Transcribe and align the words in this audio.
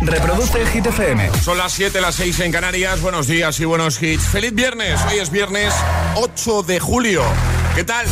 Reproduce 0.00 0.66
Hit 0.66 0.86
FM. 0.86 1.30
Son 1.42 1.58
las 1.58 1.72
7, 1.72 2.00
las 2.00 2.14
6 2.16 2.40
en 2.40 2.52
Canarias. 2.52 3.00
Buenos 3.00 3.26
días 3.26 3.58
y 3.60 3.64
buenos 3.64 4.02
hits. 4.02 4.28
Feliz 4.28 4.54
viernes. 4.54 5.00
Hoy 5.10 5.18
es 5.18 5.30
viernes 5.30 5.74
8 6.14 6.62
de 6.62 6.80
julio. 6.80 7.22
¿Qué 7.74 7.84
tal? 7.84 8.06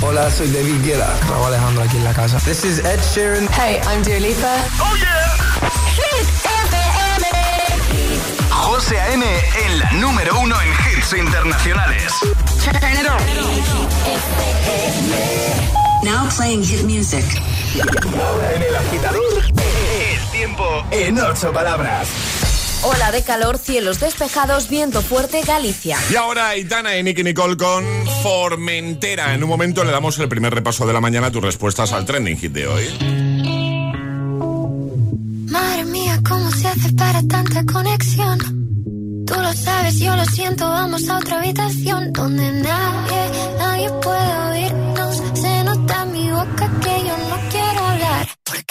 Hola, 0.00 0.30
soy 0.30 0.48
David 0.50 0.84
Guetta. 0.84 1.16
Raúl 1.28 1.46
Alejandro 1.46 1.82
aquí 1.82 1.96
en 1.96 2.04
la 2.04 2.12
casa. 2.12 2.38
This 2.40 2.64
is 2.64 2.78
Ed 2.80 3.00
Sheeran. 3.14 3.48
Hey, 3.52 3.80
I'm 3.86 4.02
Dua 4.02 4.18
Lipa. 4.20 4.56
Oh 4.80 4.96
yeah. 4.96 5.34
Hit 5.94 6.28
FM. 6.44 7.26
José 8.50 9.00
A.M. 9.00 9.24
en 9.66 9.78
la 9.78 9.92
número 9.92 10.38
uno 10.40 10.56
en 10.60 10.68
hits 10.68 11.12
internacionales. 11.12 12.12
Turn 12.64 12.76
it 12.76 13.06
on. 13.08 13.18
Now 16.04 16.28
playing 16.36 16.62
hit 16.62 16.84
music. 16.84 17.24
En 17.74 18.62
el 18.62 18.76
agitador, 18.76 19.42
el 19.46 20.30
tiempo 20.30 20.64
en 20.92 21.18
ocho 21.18 21.52
palabras. 21.52 22.08
Ola 22.84 23.10
de 23.10 23.24
calor, 23.24 23.58
cielos 23.58 23.98
despejados, 23.98 24.68
viento 24.68 25.02
fuerte, 25.02 25.42
Galicia. 25.42 25.98
Y 26.08 26.14
ahora 26.14 26.50
Aitana 26.50 26.96
y 26.96 27.02
Nicky 27.02 27.24
Nicole 27.24 27.56
con 27.56 27.84
Formentera. 28.22 29.34
En 29.34 29.42
un 29.42 29.48
momento 29.48 29.82
le 29.82 29.90
damos 29.90 30.16
el 30.20 30.28
primer 30.28 30.54
repaso 30.54 30.86
de 30.86 30.92
la 30.92 31.00
mañana 31.00 31.28
a 31.28 31.30
tus 31.32 31.42
respuestas 31.42 31.92
al 31.92 32.04
trending 32.04 32.36
hit 32.36 32.52
de 32.52 32.68
hoy. 32.68 32.86
Madre 35.50 35.84
mía, 35.86 36.20
¿cómo 36.28 36.50
se 36.52 36.68
hace 36.68 36.92
para 36.92 37.22
tanta 37.26 37.64
conexión? 37.64 38.38
Tú 39.26 39.34
lo 39.34 39.52
sabes, 39.52 39.98
yo 39.98 40.14
lo 40.14 40.24
siento, 40.26 40.68
vamos 40.68 41.08
a 41.08 41.16
otra 41.16 41.38
habitación 41.38 42.12
donde 42.12 42.52
nadie, 42.52 43.30
nadie 43.58 43.90
puede 44.00 44.36
oírnos. 44.50 45.22
Se 45.34 45.64
nota 45.64 46.02
en 46.02 46.12
mi 46.12 46.30
boca 46.30 46.70
que 46.80 47.03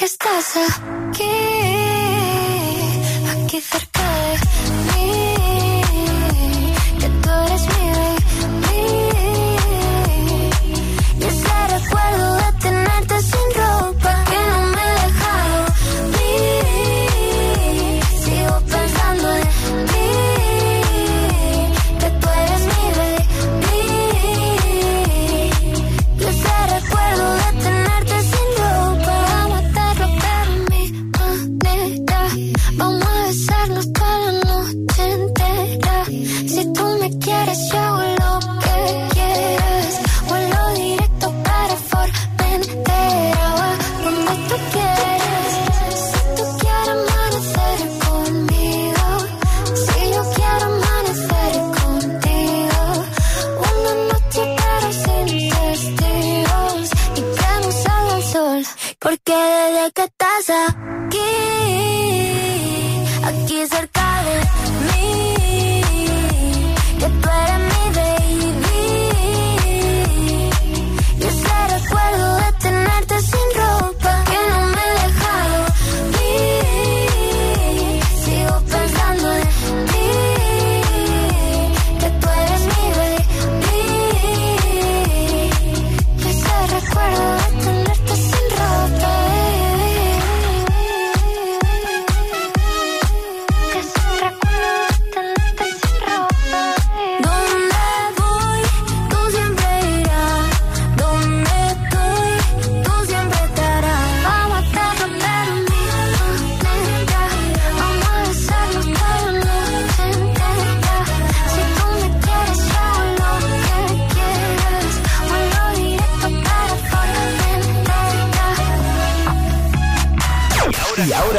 que 0.00 0.06
estás 0.06 0.56
aquí, 0.56 1.29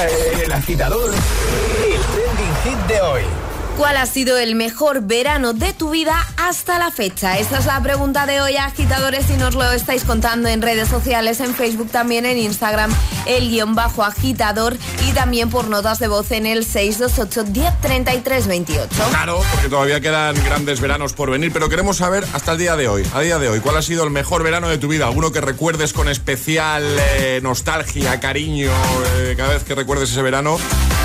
El 0.10 0.52
agitador, 0.52 1.14
el 1.14 2.02
trending 2.02 2.56
hit 2.64 2.88
de 2.88 3.02
hoy. 3.02 3.41
¿Cuál 3.82 3.98
ha 3.98 4.06
sido 4.06 4.38
el 4.38 4.54
mejor 4.54 5.02
verano 5.02 5.54
de 5.54 5.74
tu 5.74 5.90
vida 5.90 6.16
hasta 6.38 6.78
la 6.78 6.92
fecha? 6.92 7.40
Esta 7.40 7.58
es 7.58 7.66
la 7.66 7.82
pregunta 7.82 8.28
de 8.28 8.40
hoy, 8.40 8.56
agitadores, 8.56 9.28
y 9.32 9.38
nos 9.38 9.56
lo 9.56 9.72
estáis 9.72 10.04
contando 10.04 10.50
en 10.50 10.62
redes 10.62 10.88
sociales, 10.88 11.40
en 11.40 11.56
Facebook, 11.56 11.90
también 11.90 12.28
en 12.28 12.38
Instagram, 12.38 12.94
el 13.26 13.50
guion 13.50 13.74
bajo 13.74 14.04
agitador 14.04 14.78
y 15.10 15.14
también 15.14 15.50
por 15.50 15.68
notas 15.68 15.98
de 15.98 16.08
voz 16.08 16.30
en 16.30 16.46
el 16.46 16.64
628-103328. 16.64 18.88
Claro, 19.10 19.42
porque 19.52 19.68
todavía 19.68 20.00
quedan 20.00 20.36
grandes 20.44 20.80
veranos 20.80 21.14
por 21.14 21.32
venir, 21.32 21.52
pero 21.52 21.68
queremos 21.68 21.98
saber 21.98 22.24
hasta 22.34 22.52
el 22.52 22.60
día 22.60 22.76
de 22.76 22.88
hoy, 22.88 23.04
a 23.16 23.22
día 23.22 23.40
de 23.40 23.50
hoy, 23.50 23.62
cuál 23.62 23.78
ha 23.78 23.82
sido 23.82 24.04
el 24.04 24.12
mejor 24.12 24.44
verano 24.44 24.70
de 24.70 24.78
tu 24.78 24.90
vida. 24.90 25.08
Alguno 25.08 25.32
que 25.32 25.42
recuerdes 25.42 25.92
con 25.92 26.08
especial 26.08 26.86
eh, 27.18 27.40
nostalgia, 27.42 28.20
cariño, 28.20 28.70
eh, 29.16 29.34
cada 29.36 29.54
vez 29.54 29.64
que 29.64 29.74
recuerdes 29.74 30.12
ese 30.12 30.22
verano, 30.22 30.60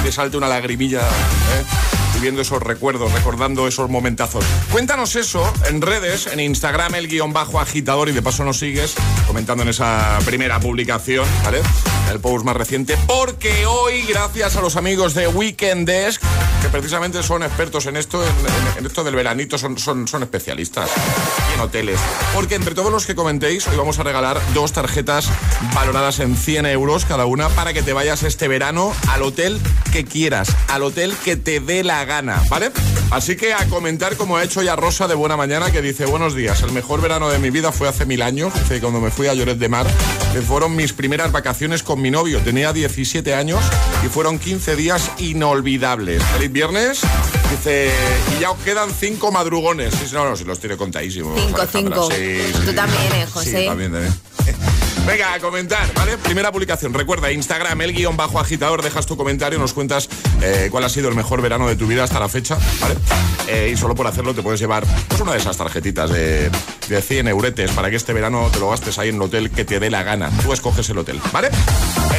te 0.05 0.13
salte 0.13 0.37
una 0.37 0.49
lagrimilla. 0.49 1.01
eh, 1.01 1.96
Viviendo 2.17 2.41
esos 2.41 2.63
recuerdos, 2.63 3.13
recordando 3.13 3.69
esos 3.69 3.91
momentazos. 3.91 4.43
Cuéntanos 4.73 5.17
eso 5.17 5.53
en 5.69 5.83
redes, 5.83 6.27
en 6.27 6.41
Instagram, 6.41 6.95
el 6.95 7.09
guion 7.09 7.35
bajo 7.35 7.61
agitador, 7.61 8.09
y 8.09 8.13
de 8.13 8.23
paso 8.23 8.43
nos 8.43 8.59
sigues 8.59 8.95
comentando 9.27 9.63
en 9.65 9.69
esa 9.69 10.19
primera 10.25 10.59
publicación, 10.59 11.27
¿vale? 11.45 11.61
El 12.11 12.21
post 12.21 12.45
más 12.45 12.57
reciente, 12.57 12.97
porque 13.07 13.67
hoy, 13.67 14.03
gracias 14.03 14.57
a 14.57 14.61
los 14.61 14.77
amigos 14.77 15.15
de 15.15 15.29
Weekend 15.29 15.87
Desk, 15.87 16.23
que 16.63 16.69
precisamente 16.69 17.23
son 17.23 17.43
expertos 17.43 17.87
en 17.87 17.97
esto, 17.97 18.23
en, 18.79 18.87
esto 18.87 19.05
del 19.05 19.15
veranito, 19.15 19.59
son, 19.59 19.79
son, 19.79 20.07
son 20.07 20.23
especialistas 20.23 20.91
en 21.55 21.61
hoteles. 21.61 21.99
Porque 22.35 22.55
entre 22.55 22.75
todos 22.75 22.93
los 22.93 23.07
que 23.07 23.15
comentéis, 23.15 23.67
hoy 23.69 23.77
vamos 23.77 23.99
a 23.99 24.03
regalar 24.03 24.41
dos 24.55 24.73
tarjetas 24.73 25.29
valoradas 25.75 26.21
en 26.21 26.37
100 26.37 26.67
euros 26.67 27.05
cada 27.05 27.27
una 27.27 27.49
para 27.51 27.73
que 27.73 27.83
te 27.83 27.93
vayas 27.93 28.23
este 28.23 28.49
verano 28.49 28.93
al 29.09 29.23
hotel 29.23 29.61
que 29.93 30.05
quieras, 30.05 30.49
al 30.69 30.83
hotel 30.83 31.15
que 31.25 31.37
te 31.37 31.61
dé 31.61 31.85
la 31.85 32.05
gana, 32.05 32.43
¿vale? 32.49 32.71
Así 33.11 33.37
que 33.37 33.55
a 33.55 33.67
comentar 33.67 34.17
como 34.17 34.37
ha 34.37 34.45
hecho 34.45 34.63
ya 34.63 34.77
Rosa 34.77 35.09
de 35.09 35.15
Buena 35.15 35.37
Mañana, 35.37 35.71
que 35.71 35.83
dice, 35.83 36.07
buenos 36.07 36.35
días, 36.35 36.63
el 36.63 36.73
mejor 36.73 37.01
verano 37.01 37.29
de 37.29 37.39
mi 37.39 37.51
vida 37.51 37.73
fue 37.73 37.89
hace 37.89 38.07
mil 38.07 38.23
años, 38.23 38.53
cuando 38.81 39.01
me 39.01 39.11
fui 39.11 39.27
a 39.27 39.35
Lloret 39.35 39.59
de 39.59 39.69
Mar, 39.69 39.87
que 40.33 40.43
fueron 40.43 40.77
mis 40.77 40.93
primeras 40.93 41.33
vacaciones 41.33 41.83
con 41.83 41.96
mi 42.01 42.11
novio, 42.11 42.41
tenía 42.41 42.73
17 42.73 43.35
años 43.35 43.61
y 44.05 44.09
fueron 44.09 44.39
15 44.39 44.77
días 44.77 45.11
inolvidables. 45.19 46.23
Feliz 46.23 46.53
viernes, 46.53 47.01
dice, 47.51 47.91
y 48.37 48.41
ya 48.41 48.51
os 48.51 48.59
quedan 48.59 48.91
cinco 48.91 49.33
madrugones. 49.33 49.95
Sí, 49.95 50.07
no, 50.13 50.29
no, 50.29 50.37
si 50.37 50.45
los 50.45 50.59
tiene 50.59 50.77
contadísimos. 50.77 51.41
Cinco, 51.41 51.63
cinco. 51.71 52.09
Tú 52.65 52.73
también, 52.73 53.13
¿eh, 53.15 53.27
José? 53.33 53.61
Sí, 53.61 53.67
también, 53.67 53.93
también. 53.93 54.15
Venga, 55.07 55.35
a 55.35 55.41
comentar, 55.41 55.87
¿vale? 55.95 56.19
Primera 56.19 56.51
publicación. 56.51 56.93
Recuerda, 56.93 57.31
Instagram, 57.31 57.81
el 57.83 57.93
guion 57.93 58.17
bajo 58.17 58.41
agitador, 58.41 58.83
dejas 58.83 59.07
tu 59.07 59.17
comentario, 59.17 59.57
nos 59.59 59.73
cuentas 59.73 60.09
eh, 60.43 60.69
cuál 60.71 60.83
ha 60.83 60.89
sido 60.89 61.09
el 61.09 61.15
mejor 61.15 61.41
verano 61.41 61.69
de 61.69 61.77
tu 61.77 61.87
vida 61.87 62.03
hasta 62.03 62.19
la 62.19 62.29
fecha, 62.29 62.59
¿vale? 62.81 62.97
Eh, 63.47 63.71
y 63.73 63.77
solo 63.77 63.95
por 63.95 64.09
hacerlo 64.09 64.35
te 64.35 64.43
puedes 64.43 64.59
llevar 64.59 64.85
pues, 65.07 65.21
una 65.21 65.33
de 65.33 65.39
esas 65.39 65.57
tarjetitas 65.57 66.11
de, 66.11 66.51
de 66.89 67.03
100 67.03 67.29
euretes 67.29 67.71
para 67.71 67.89
que 67.89 67.97
este 67.97 68.13
verano 68.13 68.51
te 68.53 68.59
lo 68.59 68.71
gastes 68.71 68.99
ahí 68.99 69.11
en 69.11 69.15
el 69.15 69.23
hotel 69.23 69.51
que 69.51 69.65
te 69.65 69.79
dé 69.79 69.91
la 69.91 70.03
gana. 70.03 70.31
Tú 70.43 70.53
escoges 70.53 70.91
el 70.91 70.99
hotel, 70.99 71.21
¿vale? 71.33 71.51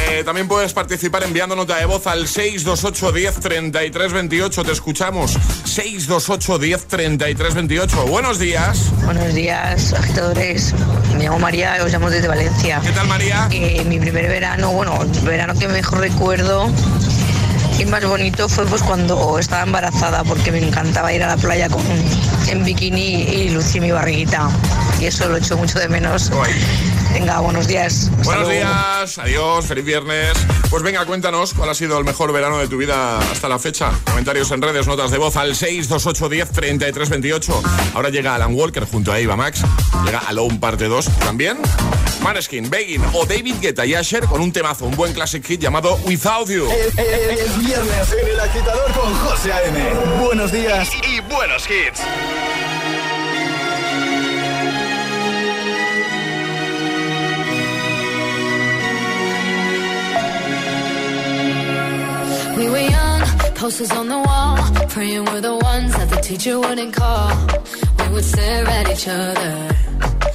Eh, 0.08 0.22
también 0.24 0.48
puedes 0.48 0.72
participar 0.72 1.22
enviando 1.24 1.54
nota 1.54 1.76
de 1.76 1.84
voz 1.84 2.06
al 2.06 2.26
628 2.26 3.12
10 3.12 3.34
33 3.40 4.12
28. 4.12 4.64
Te 4.64 4.72
escuchamos. 4.72 5.32
628 5.64 6.58
10 6.58 6.86
33 6.86 7.54
28. 7.54 8.06
Buenos 8.06 8.38
días. 8.38 8.90
Buenos 9.04 9.34
días, 9.34 9.92
agitadores. 9.92 10.74
Me 11.18 11.24
llamo 11.24 11.40
María 11.40 11.76
os 11.84 11.90
llamo 11.90 12.08
desde 12.10 12.28
Valencia. 12.28 12.80
¿Qué 12.80 12.92
tal, 12.92 13.08
María? 13.08 13.48
Eh, 13.50 13.84
mi 13.86 13.98
primer 13.98 14.28
verano, 14.28 14.70
bueno, 14.70 15.02
el 15.02 15.10
verano 15.22 15.52
que 15.54 15.66
mejor 15.66 15.98
recuerdo 15.98 16.70
y 17.78 17.84
más 17.86 18.04
bonito 18.04 18.48
fue 18.48 18.66
pues 18.66 18.82
cuando 18.82 19.38
estaba 19.38 19.62
embarazada 19.62 20.24
porque 20.24 20.50
me 20.52 20.58
encantaba 20.58 21.12
ir 21.12 21.22
a 21.22 21.28
la 21.28 21.36
playa 21.36 21.68
con, 21.68 21.82
en 22.48 22.64
bikini 22.64 23.22
y 23.22 23.50
lucir 23.50 23.80
mi 23.80 23.90
barriguita. 23.90 24.50
Y 25.00 25.06
eso 25.06 25.28
lo 25.28 25.36
echo 25.36 25.56
mucho 25.56 25.78
de 25.78 25.88
menos. 25.88 26.30
Venga, 27.12 27.38
buenos 27.40 27.66
días. 27.66 28.10
Hasta 28.10 28.24
Buenos 28.24 28.48
luego. 28.48 28.60
días, 28.60 29.18
adiós, 29.18 29.66
feliz 29.66 29.84
viernes. 29.84 30.32
Pues 30.68 30.82
venga, 30.82 31.04
cuéntanos 31.06 31.54
cuál 31.54 31.70
ha 31.70 31.74
sido 31.74 31.98
el 31.98 32.04
mejor 32.04 32.32
verano 32.32 32.58
de 32.58 32.68
tu 32.68 32.76
vida 32.76 33.18
hasta 33.18 33.48
la 33.48 33.58
fecha. 33.58 33.90
Comentarios 34.04 34.50
en 34.50 34.60
redes, 34.60 34.86
notas 34.86 35.10
de 35.10 35.18
voz 35.18 35.36
al 35.36 35.54
628 35.54 36.28
10 36.28 36.50
33 36.50 37.08
28. 37.08 37.62
Ahora 37.94 38.10
llega 38.10 38.34
Alan 38.34 38.54
Walker 38.54 38.84
junto 38.84 39.12
a 39.12 39.18
Eva 39.18 39.36
Max. 39.36 39.62
Llega 40.04 40.18
Alone 40.18 40.58
parte 40.58 40.86
2 40.86 41.06
también. 41.20 41.58
Maneskin, 42.32 42.68
Begin 42.68 43.00
o 43.14 43.24
David 43.24 43.54
Guetta 43.58 43.86
y 43.86 43.94
Asher 43.94 44.26
con 44.26 44.42
un 44.42 44.52
temazo, 44.52 44.84
un 44.84 44.94
buen 44.94 45.14
classic 45.14 45.42
hit 45.46 45.60
llamado 45.62 45.98
Without 46.04 46.46
You. 46.50 46.66
Es, 46.70 46.88
es- 46.98 47.40
es 47.40 47.58
viernes 47.58 48.12
en 48.20 48.28
el 48.28 48.38
agitador 48.40 48.92
con 48.92 49.14
José 49.20 49.50
A.M. 49.50 49.78
Buenos 50.22 50.52
días 50.52 50.90
y, 51.04 51.16
y 51.16 51.20
buenos 51.20 51.64
hits. 51.70 52.02
We 62.56 62.68
were 62.68 62.80
young, 62.80 63.20
posters 63.54 63.92
on 63.92 64.08
the 64.08 64.18
wall, 64.18 64.56
praying 64.88 65.24
we're 65.26 65.40
the 65.40 65.54
ones 65.54 65.92
that 65.96 66.10
the 66.10 66.16
teacher 66.16 66.58
wouldn't 66.58 66.92
call. 66.92 67.30
We 68.00 68.08
would 68.14 68.24
stare 68.24 68.66
at 68.66 68.90
each 68.90 69.06
other, 69.06 69.54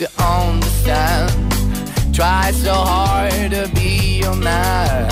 to 0.00 0.08
understand. 0.18 1.30
Try 2.14 2.52
so 2.52 2.72
hard 2.72 3.50
to 3.50 3.70
be 3.74 4.20
your 4.20 4.34
man. 4.34 5.10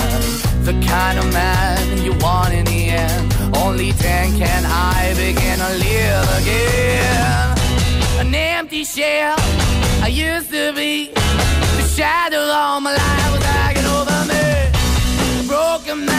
The 0.65 0.73
kind 0.87 1.19
of 1.19 1.31
man 1.31 2.03
you 2.03 2.13
want 2.13 2.55
in 2.55 2.65
the 2.65 2.89
end. 2.89 3.55
Only 3.57 3.91
then 3.91 4.35
can 4.39 4.65
I 4.65 5.13
begin 5.13 5.59
to 5.59 5.71
live 5.85 6.27
again. 6.41 7.57
An 8.19 8.33
empty 8.33 8.83
shell 8.83 9.35
I 10.01 10.07
used 10.07 10.49
to 10.49 10.73
be. 10.73 11.11
The 11.77 11.85
shadow 11.95 12.39
all 12.39 12.81
my 12.81 12.93
life 12.93 13.31
was 13.31 13.43
hanging 13.43 13.85
over 13.85 14.19
me. 14.31 15.47
Broken 15.47 16.03
man 16.07 16.18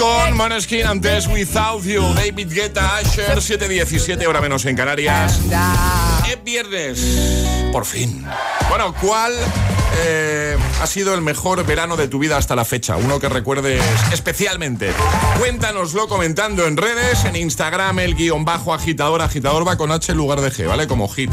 con 0.11 0.37
Moneskin 0.37 0.85
antes 0.85 1.27
Without 1.27 1.83
You, 1.83 2.01
David 2.13 2.51
Guetta, 2.51 2.97
Asher, 2.97 3.37
7.17 3.37 4.25
hora 4.27 4.41
menos 4.41 4.65
en 4.65 4.75
Canarias. 4.75 5.39
Es 6.29 6.43
viernes, 6.43 6.99
por 7.71 7.85
fin. 7.85 8.25
Bueno, 8.69 8.93
¿cuál 9.01 9.33
eh, 10.03 10.57
ha 10.81 10.87
sido 10.87 11.13
el 11.13 11.21
mejor 11.21 11.65
verano 11.65 11.97
de 11.97 12.07
tu 12.07 12.19
vida 12.19 12.37
hasta 12.37 12.55
la 12.55 12.65
fecha? 12.65 12.95
Uno 12.97 13.19
que 13.19 13.29
recuerdes 13.29 13.83
especialmente. 14.11 14.91
Cuéntanoslo 15.39 16.07
comentando 16.07 16.65
en 16.65 16.77
redes, 16.77 17.25
en 17.25 17.35
Instagram, 17.35 17.99
el 17.99 18.15
guion 18.15 18.45
bajo 18.45 18.73
agitador, 18.73 19.21
agitador 19.21 19.67
va 19.67 19.77
con 19.77 19.91
H 19.91 20.11
en 20.11 20.17
lugar 20.17 20.41
de 20.41 20.51
G, 20.51 20.67
¿vale? 20.67 20.87
Como 20.87 21.07
hit. 21.09 21.31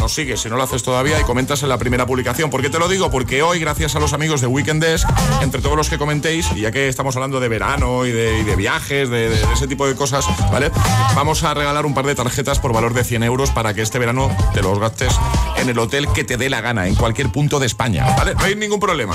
Nos 0.00 0.14
sigues 0.14 0.40
si 0.40 0.48
no 0.48 0.56
lo 0.56 0.62
haces 0.62 0.82
todavía 0.82 1.20
y 1.20 1.24
comentas 1.24 1.62
en 1.62 1.68
la 1.68 1.78
primera 1.78 2.06
publicación. 2.06 2.50
¿Por 2.50 2.62
qué 2.62 2.70
te 2.70 2.78
lo 2.78 2.88
digo? 2.88 3.10
Porque 3.10 3.42
hoy, 3.42 3.58
gracias 3.58 3.96
a 3.96 4.00
los 4.00 4.12
amigos 4.12 4.40
de 4.40 4.46
Weekend 4.46 4.82
Desk, 4.82 5.08
entre 5.42 5.60
todos 5.60 5.76
los 5.76 5.90
que 5.90 5.98
comentéis, 5.98 6.48
y 6.54 6.60
ya 6.60 6.70
que 6.70 6.88
estamos 6.88 7.16
hablando 7.16 7.40
de 7.40 7.48
verano 7.48 8.06
y 8.06 8.12
de, 8.12 8.15
de 8.16 8.56
viajes, 8.56 9.08
de, 9.10 9.28
de 9.30 9.52
ese 9.52 9.66
tipo 9.66 9.86
de 9.86 9.94
cosas, 9.94 10.24
¿vale? 10.50 10.70
Vamos 11.14 11.42
a 11.44 11.54
regalar 11.54 11.86
un 11.86 11.94
par 11.94 12.06
de 12.06 12.14
tarjetas 12.14 12.58
por 12.58 12.72
valor 12.72 12.94
de 12.94 13.04
100 13.04 13.22
euros 13.22 13.50
para 13.50 13.74
que 13.74 13.82
este 13.82 13.98
verano 13.98 14.34
te 14.54 14.62
los 14.62 14.78
gastes 14.78 15.12
en 15.58 15.68
el 15.68 15.78
hotel 15.78 16.06
que 16.14 16.24
te 16.24 16.36
dé 16.36 16.50
la 16.50 16.60
gana, 16.60 16.86
en 16.86 16.94
cualquier 16.94 17.30
punto 17.30 17.58
de 17.58 17.66
España. 17.66 18.06
No 18.38 18.44
hay 18.44 18.54
ningún 18.54 18.80
problema. 18.80 19.14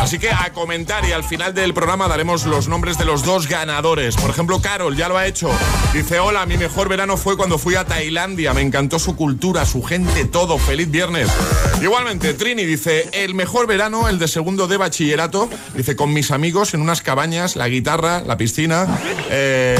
Así 0.00 0.18
que 0.18 0.30
a 0.30 0.52
comentar 0.52 1.04
y 1.04 1.12
al 1.12 1.24
final 1.24 1.54
del 1.54 1.74
programa 1.74 2.08
daremos 2.08 2.44
los 2.46 2.68
nombres 2.68 2.98
de 2.98 3.04
los 3.04 3.22
dos 3.24 3.48
ganadores. 3.48 4.16
Por 4.16 4.30
ejemplo, 4.30 4.60
Carol 4.60 4.96
ya 4.96 5.08
lo 5.08 5.16
ha 5.18 5.26
hecho. 5.26 5.50
Dice, 5.92 6.18
hola, 6.20 6.46
mi 6.46 6.56
mejor 6.56 6.88
verano 6.88 7.16
fue 7.16 7.36
cuando 7.36 7.58
fui 7.58 7.74
a 7.74 7.84
Tailandia. 7.84 8.54
Me 8.54 8.62
encantó 8.62 8.98
su 8.98 9.16
cultura, 9.16 9.64
su 9.66 9.82
gente, 9.82 10.24
todo. 10.24 10.58
Feliz 10.58 10.90
viernes. 10.90 11.28
Igualmente, 11.82 12.34
Trini 12.34 12.64
dice, 12.64 13.08
el 13.12 13.34
mejor 13.34 13.66
verano, 13.66 14.08
el 14.08 14.18
de 14.18 14.28
segundo 14.28 14.66
de 14.66 14.76
bachillerato. 14.76 15.48
Dice, 15.74 15.96
con 15.96 16.12
mis 16.12 16.30
amigos 16.30 16.74
en 16.74 16.80
unas 16.80 17.02
cabañas, 17.02 17.56
la 17.56 17.68
guitarra, 17.68 18.20
la 18.20 18.36
piscina. 18.36 18.86
eh, 19.30 19.78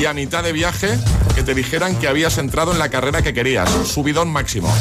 y 0.00 0.06
a 0.06 0.14
mitad 0.14 0.42
de 0.42 0.52
viaje, 0.52 0.98
que 1.34 1.42
te 1.42 1.54
dijeran 1.54 1.94
que 1.96 2.08
habías 2.08 2.38
entrado 2.38 2.72
en 2.72 2.78
la 2.78 2.88
carrera 2.88 3.20
que 3.22 3.34
querías. 3.34 3.68
Subidón 3.84 4.30
máximo. 4.30 4.74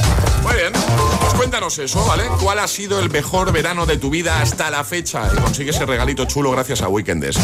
Muy 0.50 0.58
bien. 0.58 0.74
Pues 0.74 1.34
cuéntanos 1.36 1.78
eso, 1.78 2.04
¿vale? 2.06 2.24
¿Cuál 2.42 2.58
ha 2.58 2.68
sido 2.68 3.00
el 3.00 3.12
mejor 3.12 3.52
verano 3.52 3.86
de 3.86 3.98
tu 3.98 4.10
vida 4.10 4.42
hasta 4.42 4.72
la 4.72 4.84
fecha? 4.84 5.30
Y 5.32 5.38
consigue 5.38 5.70
ese 5.70 5.86
regalito 5.86 6.26
chulo 6.26 6.50
gracias 6.50 6.82
a 6.82 6.88
Weekendes. 6.88 7.38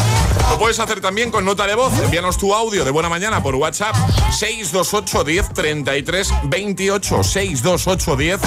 Lo 0.50 0.58
puedes 0.58 0.80
hacer 0.80 1.00
también 1.00 1.30
con 1.30 1.44
nota 1.44 1.68
de 1.68 1.76
voz. 1.76 1.96
Envíanos 2.00 2.36
tu 2.36 2.52
audio 2.52 2.84
de 2.84 2.90
buena 2.90 3.08
mañana 3.08 3.40
por 3.44 3.54
WhatsApp 3.54 3.94
628 4.32 5.22
10 5.22 5.48
33 5.54 6.32
28 6.44 7.22
628 7.22 8.16
10 8.16 8.40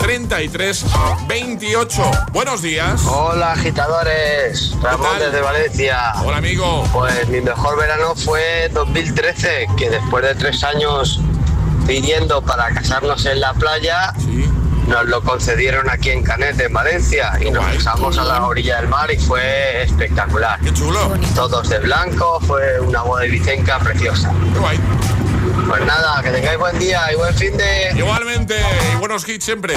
33 0.00 0.84
28. 1.28 2.10
Buenos 2.32 2.62
días. 2.62 3.02
Hola 3.06 3.52
agitadores, 3.52 4.74
Ramón 4.80 5.18
desde 5.18 5.42
Valencia. 5.42 6.14
Hola 6.24 6.38
amigo. 6.38 6.84
Pues 6.94 7.28
mi 7.28 7.42
mejor 7.42 7.76
verano 7.78 8.14
fue 8.14 8.70
2013, 8.72 9.66
que 9.76 9.90
después 9.90 10.24
de 10.24 10.34
tres 10.34 10.64
años 10.64 11.20
pidiendo 11.86 12.42
para 12.42 12.68
casarnos 12.70 13.24
en 13.26 13.40
la 13.40 13.54
playa, 13.54 14.12
Sí. 14.18 14.44
nos 14.88 15.06
lo 15.06 15.22
concedieron 15.22 15.88
aquí 15.90 16.10
en 16.10 16.22
Canet, 16.22 16.60
en 16.60 16.72
Valencia, 16.72 17.32
y 17.40 17.50
nos 17.50 17.64
casamos 17.66 18.18
a 18.18 18.24
la 18.24 18.44
orilla 18.46 18.76
del 18.80 18.88
mar 18.88 19.10
y 19.10 19.18
fue 19.18 19.82
espectacular. 19.82 20.58
Qué 20.60 20.72
chulo. 20.72 21.12
Todos 21.34 21.68
de 21.68 21.78
blanco, 21.80 22.40
fue 22.40 22.80
una 22.80 23.02
boda 23.02 23.22
de 23.22 23.28
Vicenca 23.28 23.78
preciosa. 23.78 24.32
Qué 24.52 24.58
guay. 24.58 24.78
Pues 25.68 25.84
nada, 25.84 26.22
que 26.22 26.30
tengáis 26.30 26.58
buen 26.58 26.78
día 26.78 27.12
y 27.12 27.16
buen 27.16 27.34
fin 27.34 27.56
de... 27.56 27.92
Igualmente, 27.96 28.56
y 28.92 28.96
buenos 28.96 29.28
hits 29.28 29.44
siempre. 29.44 29.74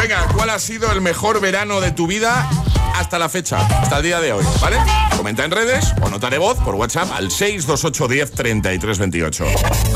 Venga, 0.00 0.26
¿cuál 0.34 0.50
ha 0.50 0.58
sido 0.58 0.90
el 0.92 1.00
mejor 1.00 1.40
verano 1.40 1.80
de 1.80 1.92
tu 1.92 2.06
vida 2.06 2.48
hasta 2.94 3.18
la 3.18 3.28
fecha, 3.28 3.58
hasta 3.58 3.98
el 3.98 4.02
día 4.02 4.20
de 4.20 4.32
hoy? 4.32 4.44
¿Vale? 4.60 4.78
Comenta 5.16 5.44
en 5.44 5.50
redes 5.50 5.92
o 6.02 6.08
nota 6.08 6.30
de 6.30 6.38
voz 6.38 6.58
por 6.58 6.74
WhatsApp 6.74 7.10
al 7.12 7.30
628 7.30 8.08
10 8.08 8.32
33 8.32 8.98
28. 8.98 9.44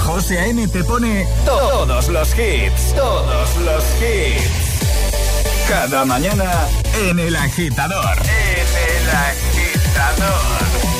José 0.04 0.38
A.M. 0.38 0.68
te 0.68 0.84
pone 0.84 1.26
todos 1.44 2.08
los 2.08 2.28
hits, 2.38 2.94
todos 2.94 3.56
los 3.58 3.84
hits. 4.00 4.80
Cada 5.68 6.04
mañana 6.04 6.50
en 7.08 7.18
el 7.18 7.36
agitador. 7.36 8.16
En 8.18 8.98
el 8.98 9.10
agitador. 9.10 10.99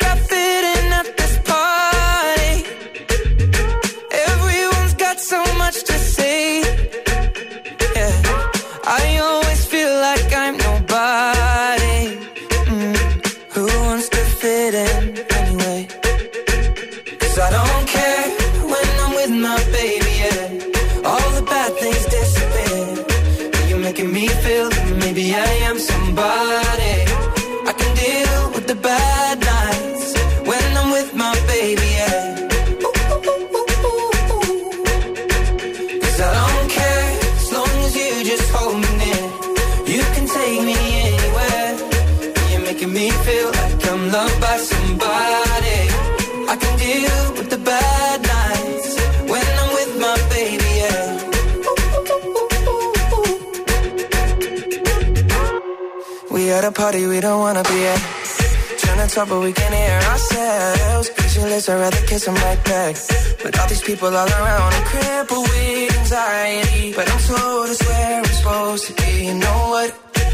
talk, 59.21 59.29
but 59.29 59.41
we 59.41 59.53
can't 59.53 59.73
hear 59.73 59.99
ourselves. 60.11 61.09
Pictureless, 61.09 61.69
I'd 61.69 61.79
rather 61.79 62.05
kiss 62.07 62.25
them 62.25 62.35
right 62.35 62.63
back. 62.65 62.95
But 63.43 63.59
all 63.59 63.67
these 63.67 63.81
people 63.81 64.07
all 64.07 64.27
around, 64.27 64.73
I'm 64.73 64.85
crippled 64.85 65.47
with 65.49 65.99
anxiety. 65.99 66.93
But 66.93 67.09
I'm 67.11 67.19
told 67.19 67.69
it's 67.69 67.87
where 67.87 68.17
I'm 68.19 68.25
supposed 68.25 68.87
to 68.87 68.93
be. 68.93 69.25
You 69.27 69.33
know 69.35 69.59
what? 69.73 69.89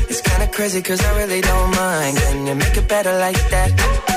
It's 0.10 0.22
kinda 0.22 0.48
crazy, 0.48 0.82
cause 0.82 1.04
I 1.04 1.18
really 1.20 1.42
don't 1.42 1.72
mind. 1.76 2.18
Can 2.18 2.48
you 2.48 2.56
make 2.56 2.78
it 2.78 2.88
better 2.88 3.14
like 3.18 3.42
that? 3.50 4.17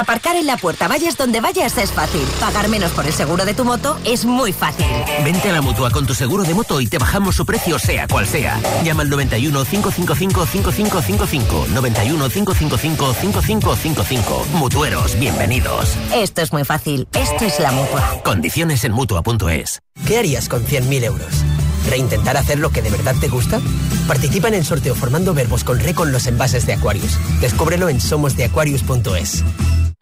Aparcar 0.00 0.34
en 0.36 0.46
la 0.46 0.56
puerta, 0.56 0.88
vayas 0.88 1.18
donde 1.18 1.42
vayas, 1.42 1.76
es 1.76 1.92
fácil. 1.92 2.22
Pagar 2.40 2.70
menos 2.70 2.90
por 2.92 3.04
el 3.04 3.12
seguro 3.12 3.44
de 3.44 3.52
tu 3.52 3.66
moto 3.66 3.98
es 4.06 4.24
muy 4.24 4.50
fácil. 4.50 4.86
Vente 5.22 5.50
a 5.50 5.52
la 5.52 5.60
mutua 5.60 5.90
con 5.90 6.06
tu 6.06 6.14
seguro 6.14 6.42
de 6.42 6.54
moto 6.54 6.80
y 6.80 6.86
te 6.86 6.96
bajamos 6.96 7.36
su 7.36 7.44
precio, 7.44 7.78
sea 7.78 8.08
cual 8.08 8.26
sea. 8.26 8.58
Llama 8.82 9.02
al 9.02 9.10
91 9.10 9.62
555 9.62 10.46
5555. 10.46 11.66
91 11.74 12.30
555 12.30 13.12
5555. 13.12 14.46
Mutueros, 14.54 15.18
bienvenidos. 15.18 15.94
Esto 16.14 16.40
es 16.40 16.50
muy 16.50 16.64
fácil. 16.64 17.06
Esto 17.12 17.44
es 17.44 17.60
la 17.60 17.70
mutua. 17.70 18.22
Condiciones 18.24 18.84
en 18.84 18.92
mutua.es. 18.92 19.82
¿Qué 20.06 20.16
harías 20.16 20.48
con 20.48 20.64
100.000 20.64 21.04
euros? 21.04 21.44
¿Reintentar 21.90 22.38
hacer 22.38 22.58
lo 22.58 22.70
que 22.70 22.80
de 22.80 22.88
verdad 22.88 23.16
te 23.20 23.28
gusta? 23.28 23.60
Participa 24.08 24.48
en 24.48 24.54
el 24.54 24.64
sorteo 24.64 24.94
formando 24.94 25.34
verbos 25.34 25.62
con 25.62 25.78
re 25.78 25.92
con 25.92 26.10
los 26.10 26.26
envases 26.26 26.64
de 26.64 26.72
Aquarius. 26.72 27.18
Descúbrelo 27.42 27.90
en 27.90 28.00
somosdeaquarius.es. 28.00 29.44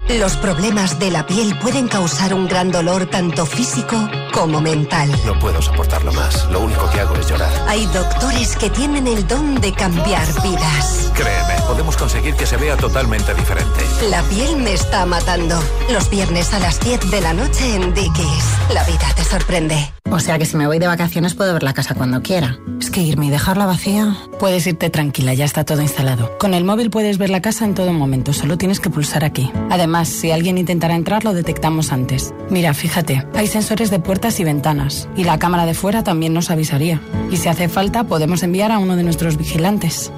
Los 0.08 0.36
problemas 0.38 0.98
de 0.98 1.10
la 1.10 1.26
piel 1.26 1.54
pueden 1.58 1.86
causar 1.86 2.32
un 2.32 2.48
gran 2.48 2.70
dolor 2.70 3.04
tanto 3.06 3.44
físico 3.44 4.08
como 4.32 4.58
mental. 4.58 5.10
No 5.26 5.38
puedo 5.38 5.60
soportarlo 5.60 6.10
más. 6.14 6.48
Lo 6.50 6.60
único 6.60 6.88
que 6.90 7.00
hago 7.00 7.14
es 7.16 7.28
llorar. 7.28 7.52
Hay 7.68 7.84
doctores 7.86 8.56
que 8.56 8.70
tienen 8.70 9.06
el 9.06 9.26
don 9.26 9.60
de 9.60 9.70
cambiar 9.74 10.26
vidas. 10.42 11.12
Créeme, 11.14 11.60
podemos 11.66 11.96
conseguir 11.98 12.34
que 12.36 12.46
se 12.46 12.56
vea 12.56 12.76
totalmente 12.78 13.34
diferente. 13.34 13.80
La 14.10 14.22
piel 14.22 14.56
me 14.56 14.72
está 14.72 15.04
matando. 15.04 15.62
Los 15.92 16.08
viernes 16.08 16.54
a 16.54 16.58
las 16.58 16.80
10 16.80 17.10
de 17.10 17.20
la 17.20 17.34
noche 17.34 17.76
en 17.76 17.92
Dickies. 17.92 18.44
La 18.72 18.84
vida 18.84 19.12
te 19.14 19.24
sorprende. 19.24 19.92
O 20.10 20.20
sea 20.20 20.38
que 20.38 20.46
si 20.46 20.56
me 20.56 20.66
voy 20.66 20.78
de 20.78 20.86
vacaciones 20.86 21.34
puedo 21.34 21.52
ver 21.52 21.62
la 21.62 21.74
casa 21.74 21.94
cuando 21.94 22.22
quiera. 22.22 22.58
Es 22.80 22.90
que 22.90 23.02
irme 23.02 23.26
y 23.26 23.30
dejarla 23.30 23.66
vacía. 23.66 24.16
Puedes 24.40 24.66
irte 24.66 24.88
tranquila, 24.88 25.34
ya 25.34 25.44
está 25.44 25.64
todo 25.64 25.82
instalado. 25.82 26.38
Con 26.38 26.54
el 26.54 26.64
móvil 26.64 26.88
puedes 26.88 27.18
ver 27.18 27.28
la 27.28 27.42
casa 27.42 27.66
en 27.66 27.74
todo 27.74 27.92
momento, 27.92 28.32
solo 28.32 28.56
tienes 28.56 28.80
que 28.80 28.88
pulsar 28.88 29.24
aquí. 29.24 29.50
Además, 29.70 29.97
si 30.04 30.30
alguien 30.30 30.58
intentara 30.58 30.94
entrar, 30.94 31.24
lo 31.24 31.34
detectamos 31.34 31.92
antes. 31.92 32.32
Mira, 32.50 32.74
fíjate, 32.74 33.26
hay 33.34 33.46
sensores 33.46 33.90
de 33.90 34.00
puertas 34.00 34.40
y 34.40 34.44
ventanas. 34.44 35.08
Y 35.16 35.24
la 35.24 35.38
cámara 35.38 35.66
de 35.66 35.74
fuera 35.74 36.04
también 36.04 36.34
nos 36.34 36.50
avisaría. 36.50 37.00
Y 37.30 37.36
si 37.36 37.48
hace 37.48 37.68
falta, 37.68 38.04
podemos 38.04 38.42
enviar 38.42 38.72
a 38.72 38.78
uno 38.78 38.96
de 38.96 39.02
nuestros 39.02 39.36
vigilantes. 39.36 40.10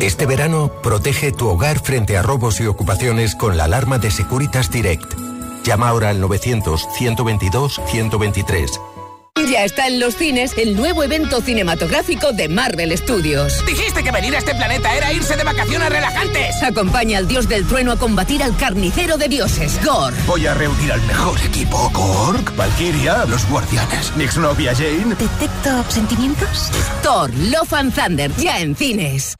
Este 0.00 0.26
verano, 0.26 0.70
protege 0.82 1.32
tu 1.32 1.48
hogar 1.48 1.80
frente 1.80 2.16
a 2.16 2.22
robos 2.22 2.60
y 2.60 2.66
ocupaciones 2.66 3.34
con 3.34 3.56
la 3.56 3.64
alarma 3.64 3.98
de 3.98 4.10
Securitas 4.10 4.70
Direct. 4.70 5.14
Llama 5.64 5.88
ahora 5.88 6.10
al 6.10 6.22
900-122-123. 6.22 8.93
Ya 9.42 9.64
está 9.64 9.88
en 9.88 9.98
los 9.98 10.14
cines 10.14 10.52
el 10.56 10.76
nuevo 10.76 11.02
evento 11.02 11.40
cinematográfico 11.40 12.32
de 12.32 12.48
Marvel 12.48 12.96
Studios. 12.96 13.64
Dijiste 13.66 14.04
que 14.04 14.12
venir 14.12 14.32
a 14.36 14.38
este 14.38 14.54
planeta 14.54 14.94
era 14.94 15.12
irse 15.12 15.34
de 15.36 15.42
vacaciones 15.42 15.88
relajantes. 15.90 16.62
Acompaña 16.62 17.18
al 17.18 17.26
dios 17.26 17.48
del 17.48 17.66
trueno 17.66 17.90
a 17.90 17.96
combatir 17.96 18.44
al 18.44 18.56
carnicero 18.56 19.18
de 19.18 19.26
dioses, 19.26 19.84
Gore. 19.84 20.14
Voy 20.28 20.46
a 20.46 20.54
reunir 20.54 20.92
al 20.92 21.02
mejor 21.02 21.36
equipo. 21.40 21.90
Korg, 21.92 22.54
Valkyria, 22.54 23.24
los 23.24 23.44
guardianes. 23.50 24.12
Mi 24.16 24.22
exnovia 24.22 24.72
Jane. 24.72 25.16
¿Detecto 25.16 25.84
sentimientos? 25.88 26.70
Thor, 27.02 27.28
Love 27.34 27.72
and 27.72 27.92
Thunder, 27.92 28.30
ya 28.36 28.60
en 28.60 28.76
cines. 28.76 29.34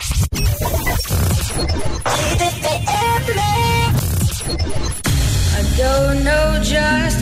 I 5.57 5.63
don't 5.79 6.25
know 6.25 6.59
just 6.65 7.14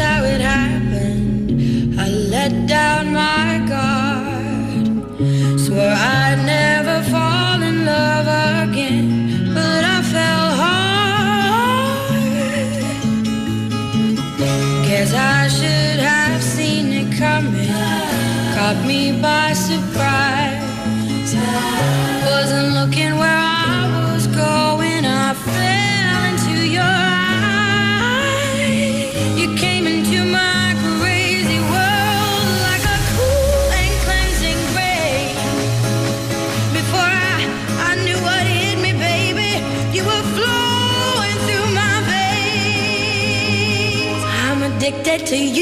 to 45.32 45.38
you, 45.38 45.61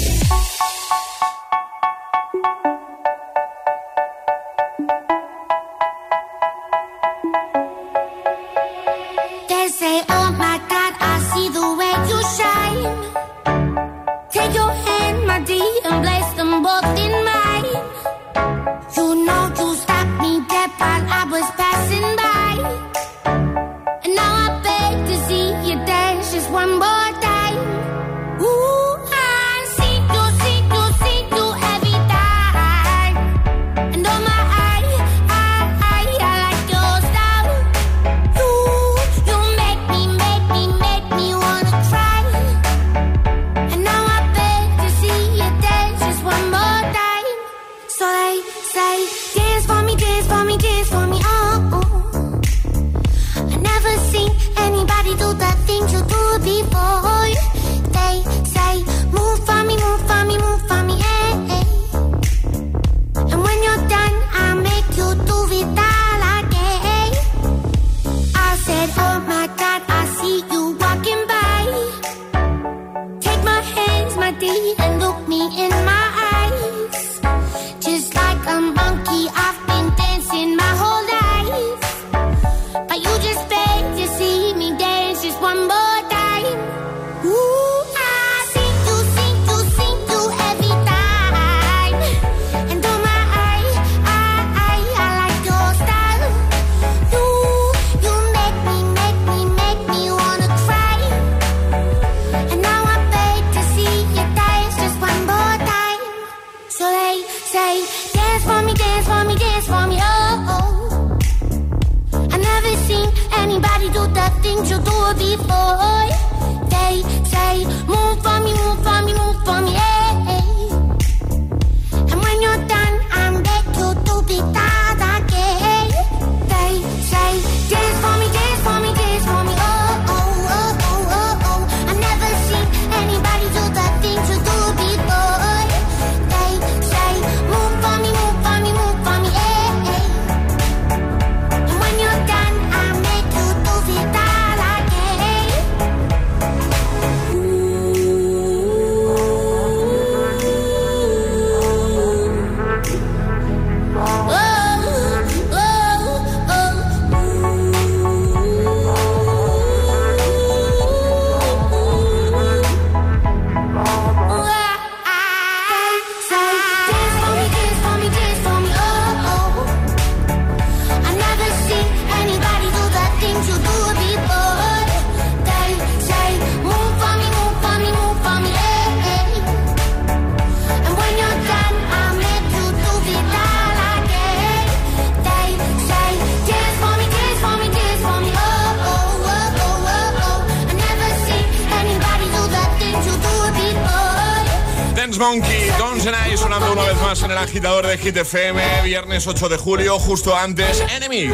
Monkey, 195.21 195.69
N' 195.69 196.33
Ice 196.33 196.37
sonando 196.37 196.73
una 196.73 196.81
vez 196.81 196.99
más 196.99 197.21
en 197.21 197.29
el 197.29 197.37
agitador 197.37 197.85
de 197.85 197.95
Hit 197.99 198.17
FM, 198.17 198.81
viernes 198.83 199.27
8 199.27 199.49
de 199.49 199.57
julio, 199.57 199.99
justo 199.99 200.35
antes, 200.35 200.83
Enemy, 200.95 201.29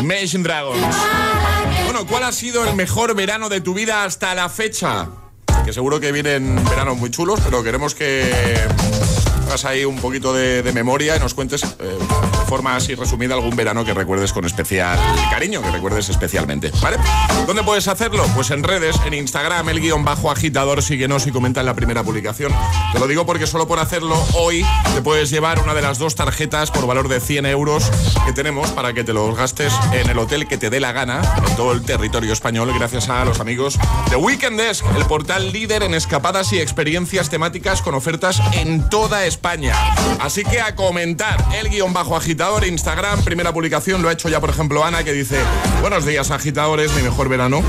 Imagine 0.00 0.42
Dragons. 0.42 0.96
Bueno, 1.84 2.08
¿cuál 2.08 2.24
ha 2.24 2.32
sido 2.32 2.68
el 2.68 2.74
mejor 2.74 3.14
verano 3.14 3.48
de 3.48 3.60
tu 3.60 3.72
vida 3.72 4.02
hasta 4.02 4.34
la 4.34 4.48
fecha? 4.48 5.10
Que 5.64 5.72
seguro 5.72 6.00
que 6.00 6.10
vienen 6.10 6.56
veranos 6.64 6.96
muy 6.96 7.12
chulos, 7.12 7.38
pero 7.44 7.62
queremos 7.62 7.94
que 7.94 8.28
hagas 9.46 9.64
ahí 9.64 9.84
un 9.84 10.00
poquito 10.00 10.32
de, 10.32 10.68
memoria 10.74 11.16
y 11.16 11.20
nos 11.20 11.32
cuentes 11.32 11.62
eh, 11.62 11.98
forma 12.50 12.74
así 12.74 12.96
resumida 12.96 13.34
algún 13.36 13.54
verano 13.54 13.84
que 13.84 13.94
recuerdes 13.94 14.32
con 14.32 14.44
especial 14.44 14.98
cariño, 15.30 15.62
que 15.62 15.70
recuerdes 15.70 16.08
especialmente, 16.08 16.72
¿vale? 16.82 16.96
¿Dónde 17.46 17.62
puedes 17.62 17.86
hacerlo? 17.86 18.26
Pues 18.34 18.50
en 18.50 18.64
redes, 18.64 18.96
en 19.06 19.14
Instagram, 19.14 19.68
el 19.68 19.78
guion 19.78 20.04
bajo 20.04 20.32
agitador, 20.32 20.82
síguenos 20.82 21.28
y 21.28 21.30
comenta 21.30 21.60
en 21.60 21.66
la 21.66 21.74
primera 21.74 22.02
publicación. 22.02 22.52
Te 22.92 22.98
lo 22.98 23.06
digo 23.06 23.24
porque 23.24 23.46
solo 23.46 23.68
por 23.68 23.78
hacerlo 23.78 24.20
hoy 24.34 24.66
te 24.96 25.00
puedes 25.00 25.30
llevar 25.30 25.62
una 25.62 25.74
de 25.74 25.82
las 25.82 25.98
dos 25.98 26.16
tarjetas 26.16 26.72
por 26.72 26.88
valor 26.88 27.06
de 27.06 27.20
100 27.20 27.46
euros 27.46 27.88
que 28.26 28.32
tenemos 28.32 28.72
para 28.72 28.94
que 28.94 29.04
te 29.04 29.12
los 29.12 29.36
gastes 29.36 29.72
en 29.92 30.10
el 30.10 30.18
hotel 30.18 30.48
que 30.48 30.58
te 30.58 30.70
dé 30.70 30.80
la 30.80 30.90
gana 30.90 31.22
en 31.46 31.54
todo 31.54 31.70
el 31.70 31.82
territorio 31.82 32.32
español 32.32 32.72
gracias 32.76 33.08
a 33.08 33.24
los 33.24 33.38
amigos 33.38 33.78
de 34.10 34.16
Weekend 34.16 34.58
Desk, 34.58 34.84
el 34.96 35.04
portal 35.04 35.52
líder 35.52 35.84
en 35.84 35.94
escapadas 35.94 36.52
y 36.52 36.58
experiencias 36.58 37.30
temáticas 37.30 37.80
con 37.80 37.94
ofertas 37.94 38.42
en 38.54 38.88
toda 38.90 39.24
España. 39.24 39.76
Así 40.18 40.42
que 40.42 40.60
a 40.60 40.74
comentar 40.74 41.44
el 41.54 41.68
guion 41.68 41.92
bajo 41.92 42.16
agitador, 42.16 42.39
Instagram, 42.44 43.22
primera 43.22 43.52
publicación, 43.52 44.00
lo 44.00 44.08
ha 44.08 44.12
hecho 44.12 44.30
ya 44.30 44.40
por 44.40 44.48
ejemplo 44.48 44.82
Ana 44.82 45.04
que 45.04 45.12
dice, 45.12 45.36
buenos 45.82 46.06
días 46.06 46.30
agitadores, 46.30 46.90
mi 46.94 47.02
mejor 47.02 47.28
verano, 47.28 47.62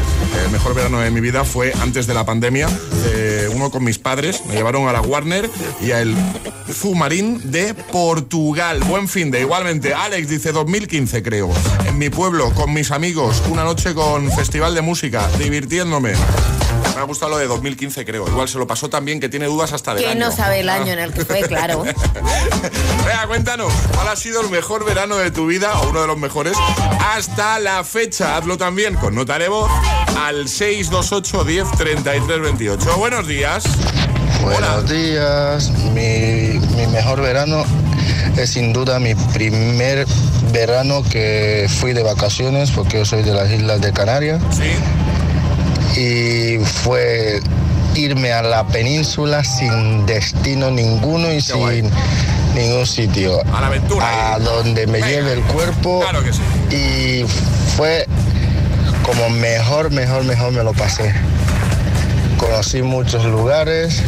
el 0.45 0.49
mejor 0.49 0.73
verano 0.73 1.01
de 1.01 1.11
mi 1.11 1.19
vida 1.19 1.43
fue 1.43 1.73
antes 1.81 2.07
de 2.07 2.13
la 2.13 2.25
pandemia, 2.25 2.69
eh, 3.07 3.49
uno 3.53 3.69
con 3.69 3.83
mis 3.83 3.99
padres, 3.99 4.45
me 4.45 4.53
llevaron 4.55 4.87
a 4.87 4.93
la 4.93 5.01
Warner 5.01 5.49
y 5.81 5.91
a 5.91 5.99
el 6.01 6.15
Zumarín 6.71 7.51
de 7.51 7.73
Portugal. 7.73 8.79
Buen 8.85 9.09
fin 9.09 9.29
de 9.29 9.41
igualmente. 9.41 9.93
Alex 9.93 10.29
dice 10.29 10.53
2015 10.53 11.21
creo. 11.21 11.49
En 11.85 11.97
mi 11.97 12.09
pueblo, 12.09 12.53
con 12.53 12.73
mis 12.73 12.91
amigos, 12.91 13.43
una 13.49 13.65
noche 13.65 13.93
con 13.93 14.31
festival 14.31 14.73
de 14.73 14.79
música, 14.81 15.27
divirtiéndome. 15.37 16.13
Me 16.95 16.99
ha 17.01 17.03
gustado 17.03 17.31
lo 17.31 17.37
de 17.37 17.47
2015 17.47 18.05
creo. 18.05 18.25
Igual 18.27 18.47
se 18.47 18.57
lo 18.57 18.67
pasó 18.67 18.89
también 18.89 19.19
que 19.19 19.27
tiene 19.27 19.47
dudas 19.47 19.73
hasta 19.73 19.93
del 19.95 20.03
Que 20.05 20.09
año. 20.11 20.25
no 20.27 20.31
sabe 20.31 20.61
el 20.61 20.69
año 20.69 20.85
Ah. 20.91 20.93
en 20.93 20.99
el 20.99 21.13
que 21.13 21.25
fue, 21.25 21.41
claro. 21.41 21.83
Venga, 23.05 23.27
cuéntanos, 23.27 23.73
¿cuál 23.93 24.07
ha 24.09 24.15
sido 24.15 24.41
el 24.41 24.49
mejor 24.49 24.85
verano 24.85 25.17
de 25.17 25.31
tu 25.31 25.47
vida 25.47 25.79
o 25.79 25.89
uno 25.89 26.01
de 26.01 26.07
los 26.07 26.17
mejores 26.17 26.53
hasta 27.13 27.59
la 27.59 27.83
fecha? 27.83 28.37
Hazlo 28.37 28.57
también 28.57 28.95
con 28.95 29.15
nota 29.15 29.39
de 29.39 29.49
voz 29.49 29.71
al 30.19 30.47
628 30.47 31.43
10 31.43 31.71
33 31.77 32.41
28. 32.41 32.97
Buenos 32.97 33.27
días. 33.27 33.63
Buenos 34.43 34.89
días. 34.89 35.71
Mi, 35.93 36.59
mi 36.75 36.87
mejor 36.87 37.21
verano 37.21 37.63
es 38.37 38.51
sin 38.51 38.71
duda 38.71 38.99
mi 38.99 39.15
primer 39.33 40.05
verano 40.51 41.03
que 41.09 41.67
fui 41.79 41.93
de 41.93 42.03
vacaciones 42.03 42.71
porque 42.71 42.99
yo 42.99 43.05
soy 43.05 43.23
de 43.23 43.33
las 43.33 43.49
Islas 43.49 43.81
de 43.81 43.91
Canarias. 43.93 44.41
Y 45.97 46.57
fue 46.83 47.41
irme 47.95 48.31
a 48.31 48.41
la 48.41 48.65
península 48.67 49.43
sin 49.43 50.05
destino 50.05 50.71
ninguno 50.71 51.31
y 51.33 51.41
sin 51.41 51.89
ningún 52.53 52.85
sitio. 52.85 53.41
A 53.53 53.61
la 53.61 53.67
aventura. 53.67 54.33
A 54.33 54.39
donde 54.39 54.87
me 54.87 55.01
lleve 55.01 55.33
el 55.33 55.41
cuerpo. 55.43 56.01
Claro 56.01 56.23
que 56.23 56.33
sí. 56.33 56.41
Y 56.75 57.25
fue 57.75 58.05
como 59.03 59.29
mejor, 59.29 59.91
mejor, 59.91 60.23
mejor 60.23 60.51
me 60.51 60.63
lo 60.63 60.73
pasé. 60.73 61.13
Conocí 62.37 62.81
muchos 62.81 63.25
lugares 63.25 64.01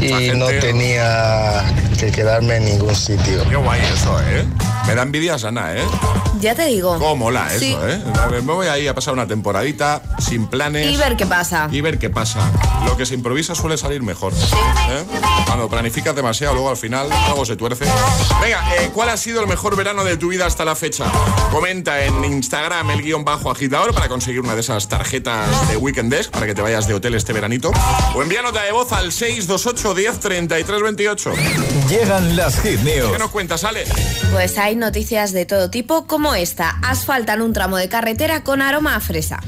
y 0.00 0.30
no 0.36 0.46
tenía 0.46 1.64
que 1.98 2.10
quedarme 2.10 2.56
en 2.56 2.64
ningún 2.64 2.94
sitio. 2.94 3.46
Qué 3.48 3.56
guay 3.56 3.80
eso, 3.92 4.18
¿eh? 4.20 4.44
Me 4.90 4.96
da 4.96 5.02
envidia 5.02 5.38
sana, 5.38 5.76
¿eh? 5.76 5.84
Ya 6.40 6.56
te 6.56 6.64
digo. 6.66 6.94
Cómo 6.98 7.14
mola 7.14 7.48
Sí. 7.56 7.72
eso, 7.72 7.88
¿eh? 7.88 8.02
A 8.20 8.26
ver, 8.26 8.42
Me 8.42 8.52
voy 8.52 8.66
ahí 8.66 8.88
a 8.88 8.94
pasar 8.94 9.14
una 9.14 9.24
temporadita 9.24 10.02
sin 10.18 10.48
planes. 10.48 10.84
Y 10.90 10.96
ver 10.96 11.16
qué 11.16 11.26
pasa. 11.26 11.68
y 11.70 11.80
ver 11.80 11.96
qué 11.98 12.10
pasa. 12.10 12.40
Lo 12.84 12.96
que 12.96 13.06
se 13.06 13.14
improvisa 13.14 13.54
suele 13.54 13.76
salir 13.76 14.02
mejor. 14.02 14.32
¿eh? 14.32 15.04
Cuando 15.46 15.68
planificas 15.68 16.16
demasiado, 16.16 16.54
luego 16.54 16.70
al 16.70 16.76
final 16.76 17.08
algo 17.12 17.44
se 17.44 17.54
tuerce. 17.54 17.84
Venga, 18.42 18.74
eh, 18.78 18.90
¿cuál 18.92 19.10
ha 19.10 19.16
sido 19.16 19.40
el 19.40 19.46
mejor 19.46 19.76
verano 19.76 20.02
de 20.02 20.16
tu 20.16 20.28
vida 20.28 20.46
hasta 20.46 20.64
la 20.64 20.74
fecha? 20.74 21.04
Comenta 21.52 22.04
en 22.04 22.24
Instagram 22.24 22.90
el 22.90 23.02
guion 23.02 23.24
bajo 23.24 23.50
agitador 23.52 23.94
para 23.94 24.08
conseguir 24.08 24.40
una 24.40 24.54
de 24.56 24.60
esas 24.62 24.88
tarjetas 24.88 25.68
de 25.68 25.76
Weekend 25.76 26.12
Desk 26.12 26.30
para 26.32 26.46
que 26.46 26.54
te 26.56 26.62
vayas 26.62 26.88
de 26.88 26.94
hotel 26.94 27.14
este 27.14 27.32
veranito. 27.32 27.70
O 28.16 28.22
envía 28.22 28.42
nota 28.42 28.62
de 28.64 28.72
voz 28.72 28.90
al 28.92 29.12
628 29.12 29.94
10 29.94 30.18
33 30.18 30.82
28. 30.82 31.32
Llegan 31.88 32.34
las 32.34 32.60
hit 32.60 32.80
news. 32.80 33.12
¿Qué 33.12 33.18
nos 33.18 33.30
cuentas, 33.30 33.62
Ale? 33.62 33.84
Pues 34.32 34.56
hay 34.58 34.74
noticias 34.80 35.32
de 35.32 35.46
todo 35.46 35.70
tipo 35.70 36.06
como 36.08 36.34
esta. 36.34 36.70
Asfaltan 36.82 37.42
un 37.42 37.52
tramo 37.52 37.76
de 37.76 37.88
carretera 37.88 38.42
con 38.42 38.62
aroma 38.62 38.96
a 38.96 39.00
fresa. 39.00 39.40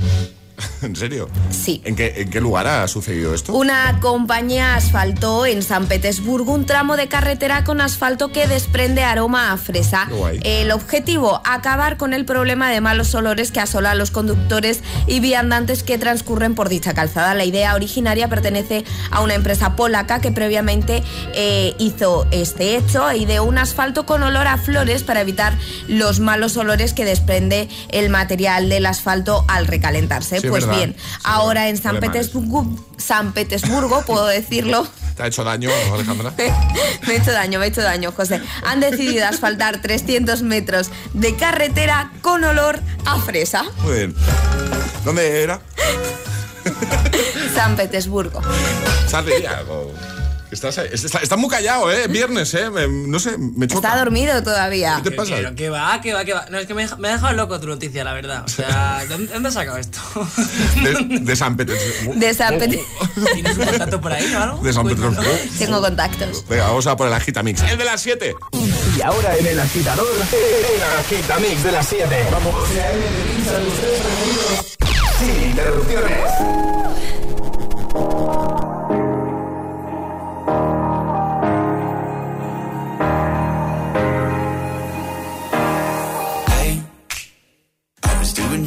¿En 0.82 0.96
serio? 0.96 1.28
Sí. 1.50 1.82
¿En 1.84 1.96
qué, 1.96 2.14
¿En 2.16 2.30
qué 2.30 2.40
lugar 2.40 2.66
ha 2.66 2.86
sucedido 2.88 3.34
esto? 3.34 3.52
Una 3.52 3.98
compañía 4.00 4.74
asfaltó 4.74 5.46
en 5.46 5.62
San 5.62 5.86
Petersburgo 5.86 6.52
un 6.52 6.66
tramo 6.66 6.96
de 6.96 7.08
carretera 7.08 7.64
con 7.64 7.80
asfalto 7.80 8.32
que 8.32 8.46
desprende 8.46 9.02
aroma 9.02 9.52
a 9.52 9.56
fresa. 9.56 10.06
Guay. 10.10 10.40
El 10.42 10.70
objetivo, 10.72 11.40
acabar 11.44 11.96
con 11.96 12.14
el 12.14 12.24
problema 12.24 12.70
de 12.70 12.80
malos 12.80 13.14
olores 13.14 13.52
que 13.52 13.60
asola 13.60 13.92
a 13.92 13.94
los 13.94 14.10
conductores 14.10 14.80
y 15.06 15.20
viandantes 15.20 15.82
que 15.82 15.98
transcurren 15.98 16.54
por 16.54 16.68
dicha 16.68 16.94
calzada. 16.94 17.34
La 17.34 17.44
idea 17.44 17.74
originaria 17.74 18.28
pertenece 18.28 18.84
a 19.10 19.20
una 19.20 19.34
empresa 19.34 19.76
polaca 19.76 20.20
que 20.20 20.32
previamente 20.32 21.02
eh, 21.34 21.74
hizo 21.78 22.26
este 22.30 22.76
hecho 22.76 23.08
e 23.10 23.18
ideó 23.18 23.44
un 23.44 23.58
asfalto 23.58 24.06
con 24.06 24.22
olor 24.22 24.46
a 24.46 24.58
flores 24.58 25.02
para 25.02 25.20
evitar 25.20 25.56
los 25.88 26.20
malos 26.20 26.56
olores 26.56 26.92
que 26.92 27.04
desprende 27.04 27.68
el 27.90 28.08
material 28.08 28.68
del 28.68 28.86
asfalto 28.86 29.44
al 29.48 29.66
recalentarse. 29.66 30.40
Sí, 30.40 30.48
pues 30.52 30.66
verdad. 30.66 30.78
bien, 30.78 30.96
ahora 31.24 31.68
en 31.68 31.76
San 31.76 32.00
Petersburgo, 32.00 32.66
San 32.96 33.32
Petersburgo, 33.32 34.02
puedo 34.02 34.26
decirlo. 34.26 34.86
¿Te 35.16 35.22
ha 35.22 35.26
hecho 35.26 35.44
daño, 35.44 35.70
Alejandra? 35.92 36.32
me 37.06 37.14
he 37.14 37.16
hecho 37.16 37.32
daño, 37.32 37.58
me 37.58 37.66
he 37.66 37.68
hecho 37.68 37.82
daño, 37.82 38.12
José. 38.12 38.40
Han 38.64 38.80
decidido 38.80 39.26
asfaltar 39.26 39.82
300 39.82 40.42
metros 40.42 40.90
de 41.12 41.36
carretera 41.36 42.12
con 42.22 42.44
olor 42.44 42.80
a 43.04 43.18
fresa. 43.18 43.64
Muy 43.82 43.94
bien. 43.94 44.14
¿Dónde 45.04 45.42
era? 45.42 45.60
San 47.54 47.76
Petersburgo. 47.76 48.40
Algo. 49.12 49.92
Estás, 50.52 50.76
ahí- 50.76 50.88
está, 50.92 51.18
está 51.20 51.36
muy 51.36 51.48
callado, 51.48 51.90
¿eh? 51.90 52.06
Viernes, 52.08 52.52
¿eh? 52.52 52.68
Me- 52.68 52.86
no 52.86 53.18
sé, 53.18 53.38
me 53.38 53.66
choca. 53.66 53.88
Está 53.88 53.98
dormido 54.04 54.42
todavía. 54.42 55.00
¿Qué 55.02 55.08
te 55.10 55.16
pasa? 55.16 55.34
Pero 55.34 55.54
que 55.54 55.70
va, 55.70 55.98
que 56.02 56.12
va, 56.12 56.24
que 56.26 56.34
va. 56.34 56.44
No, 56.50 56.58
es 56.58 56.66
que 56.66 56.74
me, 56.74 56.86
me 56.98 57.08
ha 57.08 57.12
dejado 57.12 57.32
loco 57.32 57.58
tu 57.58 57.66
noticia, 57.68 58.04
la 58.04 58.12
verdad. 58.12 58.44
O 58.44 58.48
sea, 58.48 59.02
¿dónde, 59.08 59.32
dónde 59.32 59.48
has 59.48 59.54
sacado 59.54 59.78
esto? 59.78 59.98
De, 60.82 61.20
de 61.20 61.36
San 61.36 61.56
Petersburgo. 61.56 62.20
De 62.20 62.34
San 62.34 62.58
Petersburgo. 62.58 63.08
¿Tienes 63.32 63.56
un 63.56 63.64
contacto 63.64 64.00
por 64.00 64.12
ahí 64.12 64.34
o 64.34 64.38
algo? 64.42 64.62
De 64.62 64.72
San 64.74 64.86
Petersburgo. 64.86 65.22
Tengo 65.58 65.80
contactos. 65.80 66.44
Venga, 66.48 66.66
vamos 66.68 66.86
a 66.86 66.96
por 66.96 67.06
el 67.06 67.14
Agitamix. 67.14 67.62
El 67.62 67.78
de 67.78 67.84
las 67.84 68.02
7. 68.02 68.34
Y 68.98 69.00
ahora 69.00 69.34
en 69.38 69.46
el 69.46 69.58
agitador, 69.58 70.06
el 70.06 70.82
agitamix 71.00 71.64
de 71.64 71.72
las 71.72 71.86
7. 71.88 72.26
Vamos. 72.30 72.54
Sin 75.18 75.42
interrupciones. 75.50 76.81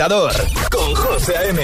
Agitador 0.00 0.32
con 0.70 0.94
José 0.94 1.36
A.M. 1.36 1.60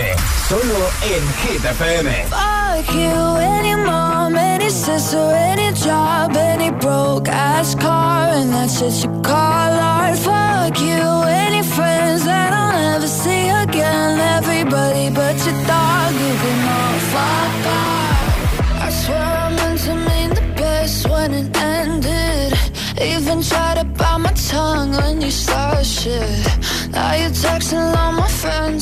Solo 0.49 0.91
en 1.03 1.23
Hit 1.41 1.65
FM. 1.65 2.27
Fuck 2.29 2.95
you, 2.95 3.37
any 3.39 3.75
mom, 3.77 4.37
any 4.37 4.69
sister, 4.69 5.35
any 5.35 5.73
job, 5.73 6.37
any 6.37 6.71
broke 6.71 7.29
ass 7.29 7.75
car, 7.75 8.29
and 8.35 8.53
that's 8.53 8.81
just 8.81 9.05
you 9.05 9.11
call 9.23 9.33
art. 9.33 10.19
Fuck 10.19 10.79
you, 10.81 11.23
any 11.27 11.63
friends 11.63 12.25
that 12.25 12.53
I'll 12.53 12.73
never 12.73 13.09
see 13.09 13.49
again. 13.49 14.21
Everybody 14.21 15.09
but 15.11 15.37
your 15.47 15.57
dog, 15.67 16.13
you 16.13 16.35
can 16.43 16.69
all 16.77 16.99
fuck 17.15 17.67
off. 17.81 18.83
I 18.83 18.91
swear 18.91 19.19
I 19.19 19.49
meant 19.57 19.81
to 19.81 19.95
mean 19.95 20.31
the 20.31 20.55
best 20.61 21.09
when 21.09 21.33
it 21.33 21.57
ended. 21.57 22.53
Even 23.01 23.41
tried 23.43 23.79
to 23.79 23.85
bite 23.85 24.19
my 24.19 24.33
tongue 24.33 24.93
when 24.93 25.23
you 25.23 25.31
started 25.31 25.87
shit. 25.87 26.67
Now 26.93 27.15
you're 27.15 27.31
texting 27.31 27.97
all 27.97 28.06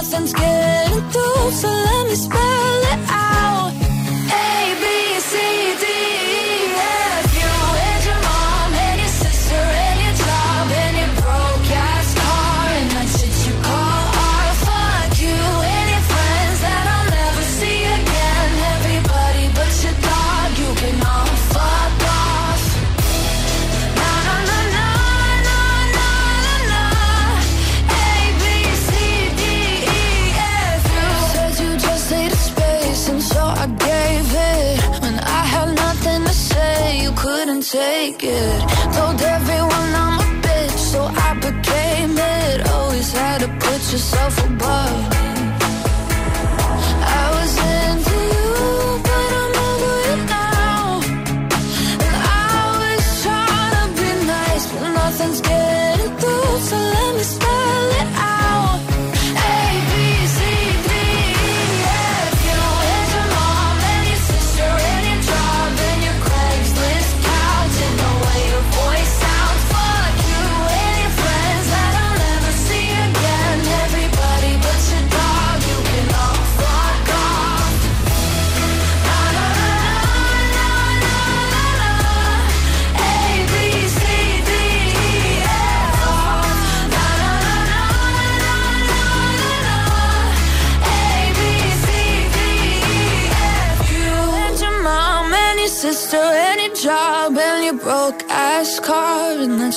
nothing's 0.00 0.32
getting 0.32 1.10
through. 1.10 1.50
So 1.50 1.68
let 1.68 2.06
me 2.08 2.14
spell 2.14 2.39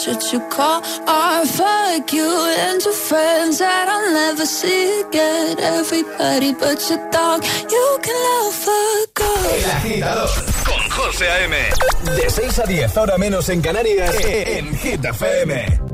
what 0.08 0.34
you 0.34 0.40
call 0.50 0.82
art. 1.08 1.48
Fuck 1.48 2.14
you 2.14 2.30
and 2.60 2.82
your 2.84 2.94
friends 2.94 3.60
that 3.60 3.88
I'll 3.88 4.12
never 4.12 4.46
see 4.46 5.02
again. 5.02 5.60
Everybody 5.60 6.54
but 6.54 6.80
your 6.90 7.00
dog, 7.12 7.44
you 7.70 8.00
can 8.02 8.16
love 8.28 8.54
fuck 8.54 9.14
El 9.54 9.72
agitador 9.72 10.30
con 10.66 10.90
José 10.90 11.30
A.M. 11.30 11.56
De 12.16 12.30
6 12.30 12.60
a 12.60 12.64
10, 12.64 12.98
ahora 12.98 13.18
menos 13.18 13.50
en 13.50 13.62
Canarias, 13.62 14.16
en 14.26 14.76
Hit 14.78 15.06
FM. 15.06 15.93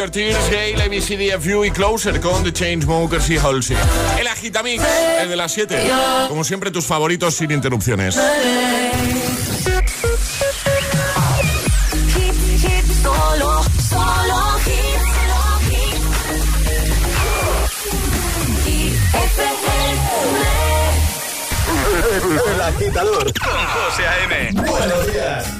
Your 0.00 0.10
Tears, 0.10 0.50
Gale, 0.50 0.82
ABCDFU 0.82 1.62
y 1.66 1.70
Closer 1.70 2.22
con 2.22 2.42
The 2.42 2.54
Chainsmokers 2.54 3.28
y 3.28 3.36
Halsey. 3.36 3.76
El 4.18 4.28
Agitamix, 4.28 4.82
el 5.20 5.28
de 5.28 5.36
las 5.36 5.52
7. 5.52 5.76
Como 6.26 6.42
siempre, 6.42 6.70
tus 6.70 6.86
favoritos 6.86 7.34
sin 7.34 7.50
interrupciones. 7.50 8.14
Solo, 13.02 13.62
solo 13.90 14.40
El 22.54 22.60
agitador 22.62 23.32
con 23.34 23.66
José 23.66 24.06
A.M. 24.06 24.52
Buenos 24.62 25.12
días. 25.12 25.59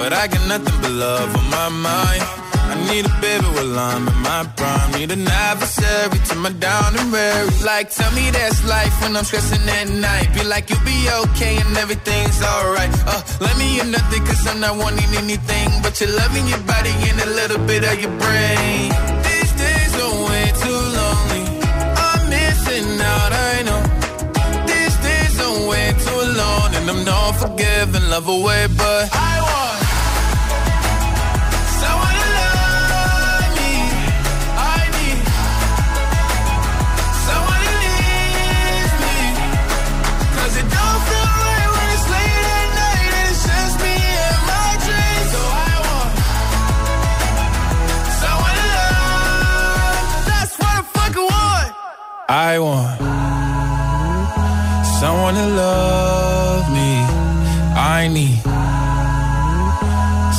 but 0.00 0.14
I 0.14 0.26
got 0.32 0.44
nothing 0.48 0.78
but 0.80 0.90
love 0.90 1.30
on 1.36 1.46
my 1.50 1.68
mind. 1.68 2.22
I 2.72 2.74
need 2.88 3.04
a 3.04 3.14
baby 3.20 3.48
while 3.56 3.78
I'm 3.78 4.08
in 4.08 4.18
my 4.24 4.42
prime. 4.56 4.88
Need 4.96 5.10
an 5.12 5.28
adversary 5.28 6.18
to 6.28 6.34
my 6.36 6.52
down 6.66 6.96
and 6.98 7.12
weary. 7.12 7.50
Like, 7.70 7.90
tell 7.90 8.10
me 8.12 8.30
that's 8.30 8.64
life 8.64 8.94
when 9.02 9.14
I'm 9.18 9.24
stressing 9.24 9.68
at 9.68 9.88
night. 9.90 10.28
Be 10.32 10.42
like, 10.44 10.70
you'll 10.70 10.86
be 10.94 10.98
okay 11.22 11.54
and 11.62 11.76
everything's 11.76 12.40
alright. 12.42 12.90
Uh, 13.12 13.20
let 13.44 13.54
me 13.58 13.80
in 13.80 13.90
nothing 13.90 14.24
cause 14.24 14.42
I'm 14.48 14.60
not 14.60 14.76
wanting 14.82 15.12
anything 15.22 15.68
but 15.84 16.00
your 16.00 16.10
loving 16.16 16.46
your 16.48 16.62
body 16.72 16.94
and 17.10 17.18
a 17.20 17.30
little 17.38 17.62
bit 17.70 17.82
of 17.84 17.96
your 18.00 18.14
brain. 18.24 18.88
These 19.28 19.52
days 19.64 19.92
are 20.00 20.16
way 20.28 20.46
too 20.64 20.80
lonely. 20.98 21.44
I'm 22.06 22.22
missing 22.32 22.88
out, 23.12 23.32
I 23.50 23.54
know. 23.68 23.82
These 24.70 24.96
days 25.08 25.34
are 25.44 25.58
way 25.68 25.86
too 26.06 26.22
long 26.40 26.68
and 26.78 26.84
I'm 26.88 27.04
not 27.04 27.32
forgiving, 27.42 28.06
love 28.08 28.28
away, 28.28 28.62
but 28.80 29.04
I 29.12 29.34
want 29.44 29.69
I 52.32 52.60
want 52.60 52.96
someone 55.00 55.34
to 55.34 55.46
love 55.46 56.70
me. 56.70 57.02
I 57.74 58.06
need 58.06 58.38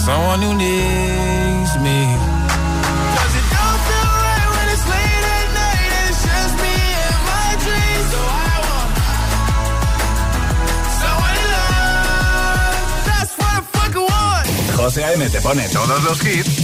someone 0.05 0.39
who 0.39 0.53
needs 0.55 1.73
me. 1.85 1.99
'Cause 3.13 3.33
it 3.39 3.47
don't 3.55 3.79
feel 3.87 4.09
right 4.23 4.47
when 4.53 4.67
it's 4.73 4.85
late 4.93 5.25
at 5.35 5.47
night 5.59 5.91
and 5.97 6.05
it's 6.11 6.21
just 6.29 6.53
me 6.63 6.75
and 7.07 7.19
my 7.31 7.49
dreams. 7.65 8.07
So 8.13 8.19
I 8.47 8.55
want 8.67 8.91
someone 11.01 11.35
to 11.39 11.45
love. 11.57 12.79
That's 13.09 13.33
what 13.39 13.51
I 13.57 13.61
fucking 13.75 14.07
want. 14.13 14.45
José 14.79 15.03
A.M. 15.03 15.29
te 15.29 15.41
pone 15.41 15.67
todos 15.67 16.01
los 16.03 16.23
hits 16.23 16.55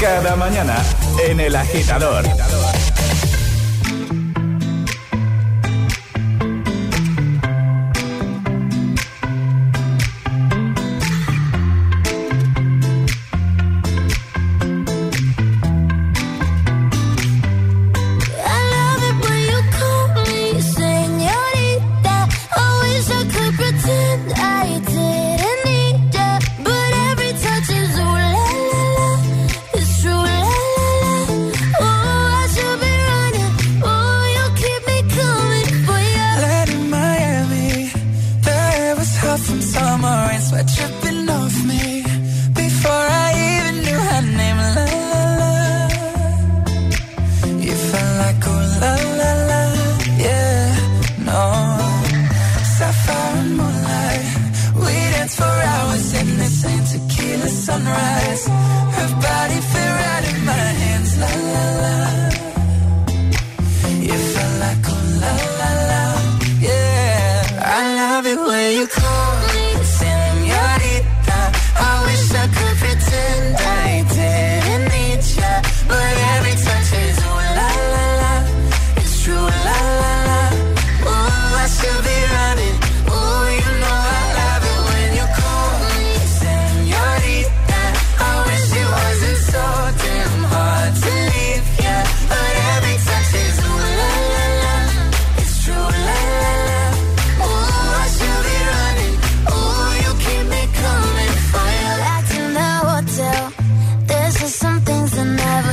cada 0.00 0.34
mañana 0.34 0.82
en 1.24 1.38
El 1.38 1.54
Agitador. 1.54 2.24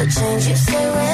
change, 0.09 0.47
you 0.47 0.55
say 0.55 1.06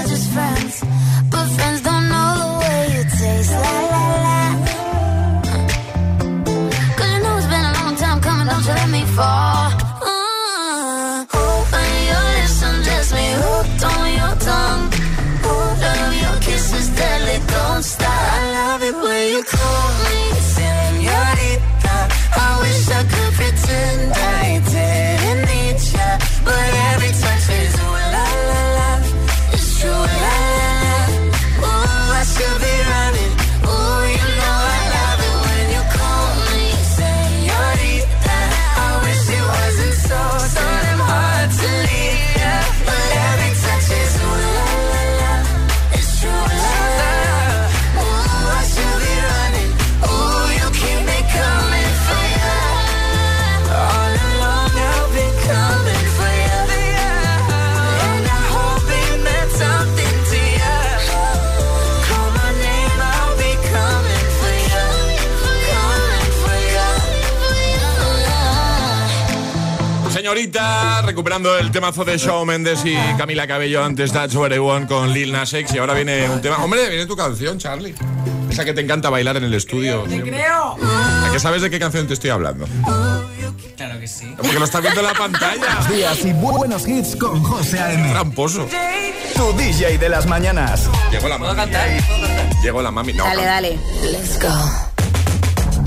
recuperando 71.14 71.55
el 71.59 71.70
temazo 71.72 72.03
de 72.03 72.18
Shawn 72.18 72.47
Mendes 72.47 72.84
y 72.86 72.95
Camila 73.20 73.45
Cabello 73.45 73.84
antes 73.84 74.11
That's 74.11 74.34
What 74.34 74.51
I 74.51 74.57
Want 74.57 74.88
con 74.89 75.14
Lil 75.14 75.32
Nas 75.32 75.53
X 75.53 75.76
y 75.76 75.78
ahora 75.78 75.93
viene 75.93 76.28
un 76.28 76.41
tema. 76.41 76.57
Hombre, 76.57 76.89
viene 76.89 77.05
tu 77.05 77.16
canción, 77.16 77.59
Charlie. 77.59 77.93
Esa 78.49 78.66
que 78.66 78.74
te 78.74 78.82
encanta 78.82 79.11
bailar 79.11 79.38
en 79.38 79.43
el 79.43 79.53
estudio. 79.53 80.05
Te 80.09 80.20
creo. 80.24 80.76
¿A 80.82 81.30
qué 81.32 81.39
sabes 81.39 81.61
de 81.61 81.70
qué 81.70 81.78
canción 81.78 82.07
te 82.07 82.16
estoy 82.16 82.32
hablando? 82.32 82.66
Claro 83.78 83.99
que 83.99 84.07
sí. 84.07 84.34
Porque 84.36 84.57
lo 84.57 84.66
estás 84.66 84.82
viendo 84.82 85.01
en 85.01 85.05
la 85.05 85.14
pantalla. 85.14 85.59
Buenos 85.59 85.89
días 85.89 86.26
y 86.26 86.34
buenos 86.34 86.88
hits 86.88 87.16
con 87.16 87.43
José 87.43 87.80
A.M. 87.80 88.09
Tramposo. 88.09 88.68
Tu 89.36 89.53
DJ 89.53 89.99
de 89.99 90.09
las 90.09 90.26
mañanas. 90.26 90.89
Llegó 91.11 91.28
la 91.30 91.38
¿Puedo 91.38 91.53
mami. 91.53 91.72
cantar? 91.72 91.89
¿Puedo 92.07 92.22
cantar? 92.28 92.64
Llegó 92.64 92.82
la 92.82 92.89
mami. 92.89 93.14
No, 93.14 93.24
Dale, 93.24 93.41
no. 93.41 93.47
dale. 93.47 93.80
Let's 94.11 94.39
go. 94.41 94.49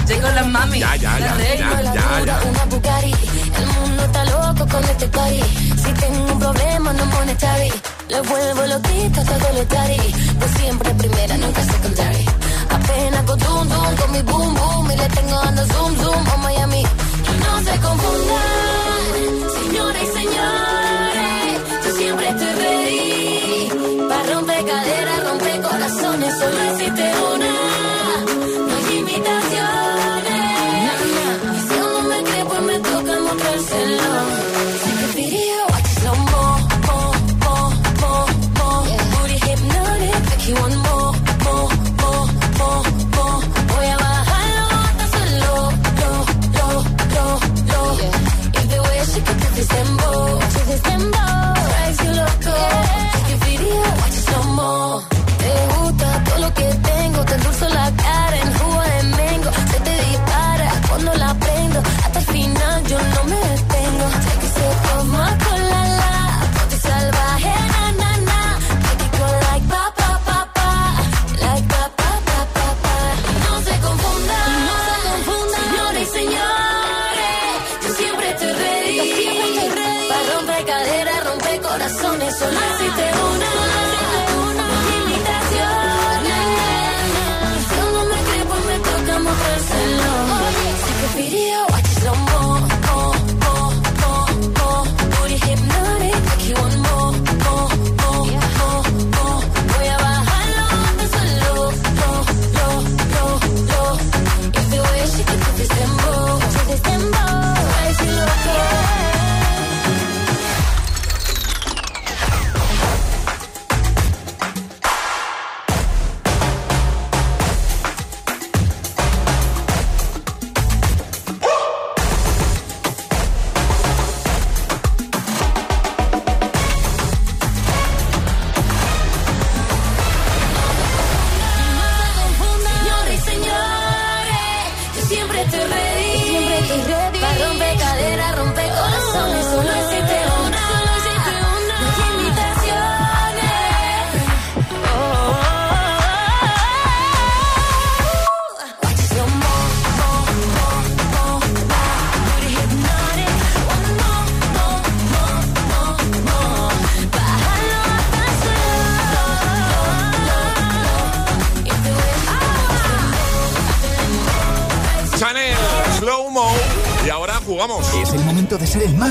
Llego 0.07 0.29
la 0.31 0.45
mami. 0.45 0.79
Ya, 0.79 0.95
ya, 0.95 1.19
ya, 1.19 1.35
La 1.35 1.45
ya, 1.57 1.83
ya, 1.83 2.25
ya. 2.25 2.41
Una 2.49 2.65
Bugatti, 2.67 3.13
el 3.59 3.67
mundo 3.67 4.03
está 4.05 4.25
loco 4.25 4.67
con 4.69 4.85
este 4.85 5.07
party. 5.09 5.43
Si 5.83 5.93
tengo 6.03 6.33
un 6.33 6.39
problema, 6.39 6.93
no 6.93 7.07
monetary. 7.07 7.73
Le 8.09 8.21
vuelvo 8.21 8.67
loquita 8.67 9.25
todo 9.25 9.53
lo 9.57 9.65
daddy. 9.65 10.15
Pues 10.39 10.51
siempre 10.59 10.95
primera, 10.95 11.37
nunca 11.37 11.63
secondary. 11.63 12.25
Apenas 12.71 13.23
con 13.25 13.41
zoom 13.41 13.69
zoom, 13.69 13.97
con 13.97 14.13
mi 14.13 14.23
boom 14.23 14.55
boom. 14.55 14.91
Y 14.93 14.97
le 14.97 15.09
tengo 15.09 15.37
dando 15.45 15.63
zoom 15.67 15.97
zoom 15.97 16.29
a 16.35 16.37
Miami. 16.39 16.83
No 17.43 17.53
se 17.67 17.75
confundan, 17.81 19.01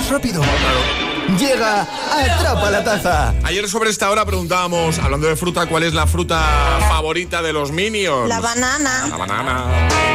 más 0.05 0.09
rápido. 0.11 0.41
Llega 1.39 1.81
Atrapa 1.81 2.69
la 2.69 2.83
Taza. 2.83 3.33
Ayer 3.43 3.67
sobre 3.67 3.89
esta 3.89 4.09
hora 4.11 4.25
preguntábamos, 4.25 4.99
hablando 4.99 5.27
de 5.27 5.35
fruta, 5.35 5.65
¿cuál 5.65 5.83
es 5.83 5.93
la 5.93 6.05
fruta 6.05 6.39
favorita 6.87 7.41
de 7.41 7.51
los 7.53 7.71
Minions? 7.71 8.29
La 8.29 8.39
banana. 8.39 9.07
La 9.09 9.17
banana. 9.17 9.65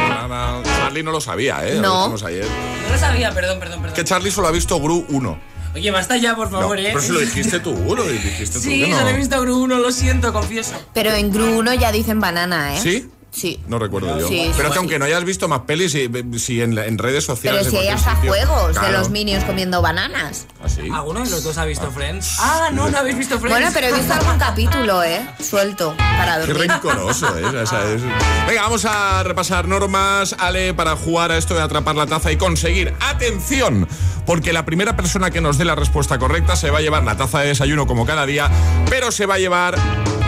la 0.09 0.27
banana. 0.27 0.63
Charlie 0.63 1.03
no 1.03 1.11
lo 1.11 1.19
sabía, 1.19 1.67
¿eh? 1.67 1.75
Lo 1.75 1.81
No. 1.81 1.97
dijimos 1.99 2.23
ayer. 2.23 2.45
No 2.85 2.93
lo 2.93 2.97
sabía, 2.97 3.31
perdón, 3.33 3.59
perdón, 3.59 3.81
perdón. 3.81 3.95
Que 3.95 4.03
Charlie 4.05 4.31
solo 4.31 4.47
ha 4.47 4.51
visto 4.51 4.79
Gru 4.79 5.05
1. 5.09 5.39
Oye, 5.73 5.91
basta 5.91 6.17
ya, 6.17 6.35
por 6.35 6.49
favor, 6.51 6.77
no, 6.77 6.83
¿eh? 6.83 6.89
pero 6.93 7.01
si 7.01 7.11
lo 7.13 7.19
dijiste 7.19 7.59
tú, 7.61 7.73
lo 7.95 8.03
dijiste 8.03 8.59
tú. 8.59 8.59
Sí, 8.61 8.87
no. 8.89 8.97
solo 8.97 9.09
he 9.09 9.13
visto 9.13 9.39
Gru 9.41 9.57
1, 9.63 9.77
lo 9.79 9.91
siento, 9.91 10.33
confieso. 10.33 10.73
Pero 10.93 11.11
en 11.13 11.31
Gru 11.31 11.59
1 11.59 11.73
ya 11.75 11.91
dicen 11.91 12.19
banana, 12.19 12.75
¿eh? 12.75 12.79
¿Sí? 12.81 13.09
Sí. 13.31 13.59
No 13.67 13.79
recuerdo 13.79 14.19
yo. 14.19 14.27
Sí, 14.27 14.51
pero 14.57 14.67
sí. 14.69 14.73
que 14.73 14.79
aunque 14.79 14.99
no 14.99 15.05
hayas 15.05 15.23
visto 15.23 15.47
más 15.47 15.61
pelis, 15.61 15.93
si, 15.93 16.09
si 16.37 16.61
en, 16.61 16.77
en 16.77 16.97
redes 16.97 17.23
sociales. 17.23 17.61
Pero 17.69 17.71
si 17.71 17.77
hay 17.77 17.87
hasta 17.87 18.15
sitio- 18.15 18.29
juegos 18.31 18.71
Claro. 18.73 18.87
de 18.87 18.97
los 18.97 19.09
Minions 19.09 19.45
comiendo 19.45 19.81
bananas. 19.81 20.47
¿Ah, 20.61 20.67
sí? 20.67 20.89
¿Alguno 20.93 21.23
de 21.23 21.29
los 21.29 21.43
dos 21.43 21.57
ha 21.57 21.63
visto 21.65 21.89
Friends? 21.91 22.35
Ah, 22.39 22.69
no, 22.73 22.89
no 22.89 22.97
habéis 22.97 23.17
visto 23.17 23.39
Friends. 23.39 23.57
Bueno, 23.57 23.71
pero 23.73 23.87
he 23.87 23.93
visto 23.93 24.13
algún 24.13 24.37
capítulo, 24.37 25.01
¿eh? 25.03 25.25
Suelto, 25.39 25.95
para 25.97 26.41
Qué 26.41 26.47
dormir. 26.53 26.69
rencoroso, 26.71 27.37
¿eh? 27.39 27.45
O 27.45 27.65
sea, 27.65 27.83
es- 27.93 28.01
Venga, 28.47 28.63
vamos 28.63 28.83
a 28.85 29.23
repasar 29.23 29.65
normas, 29.67 30.35
Ale, 30.37 30.73
para 30.73 30.97
jugar 30.97 31.31
a 31.31 31.37
esto 31.37 31.53
de 31.55 31.61
atrapar 31.61 31.95
la 31.95 32.05
taza 32.07 32.31
y 32.33 32.37
conseguir. 32.37 32.93
¡Atención! 32.99 33.87
Porque 34.25 34.51
la 34.53 34.65
primera 34.65 34.95
persona 34.97 35.31
que 35.31 35.39
nos 35.41 35.57
dé 35.57 35.63
la 35.65 35.75
respuesta 35.75 36.19
correcta 36.19 36.55
se 36.57 36.69
va 36.69 36.79
a 36.79 36.81
llevar 36.81 37.03
la 37.03 37.15
taza 37.17 37.39
de 37.39 37.47
desayuno 37.47 37.87
como 37.87 38.05
cada 38.05 38.25
día, 38.25 38.49
pero 38.89 39.11
se 39.11 39.25
va 39.25 39.35
a 39.35 39.39
llevar 39.39 39.75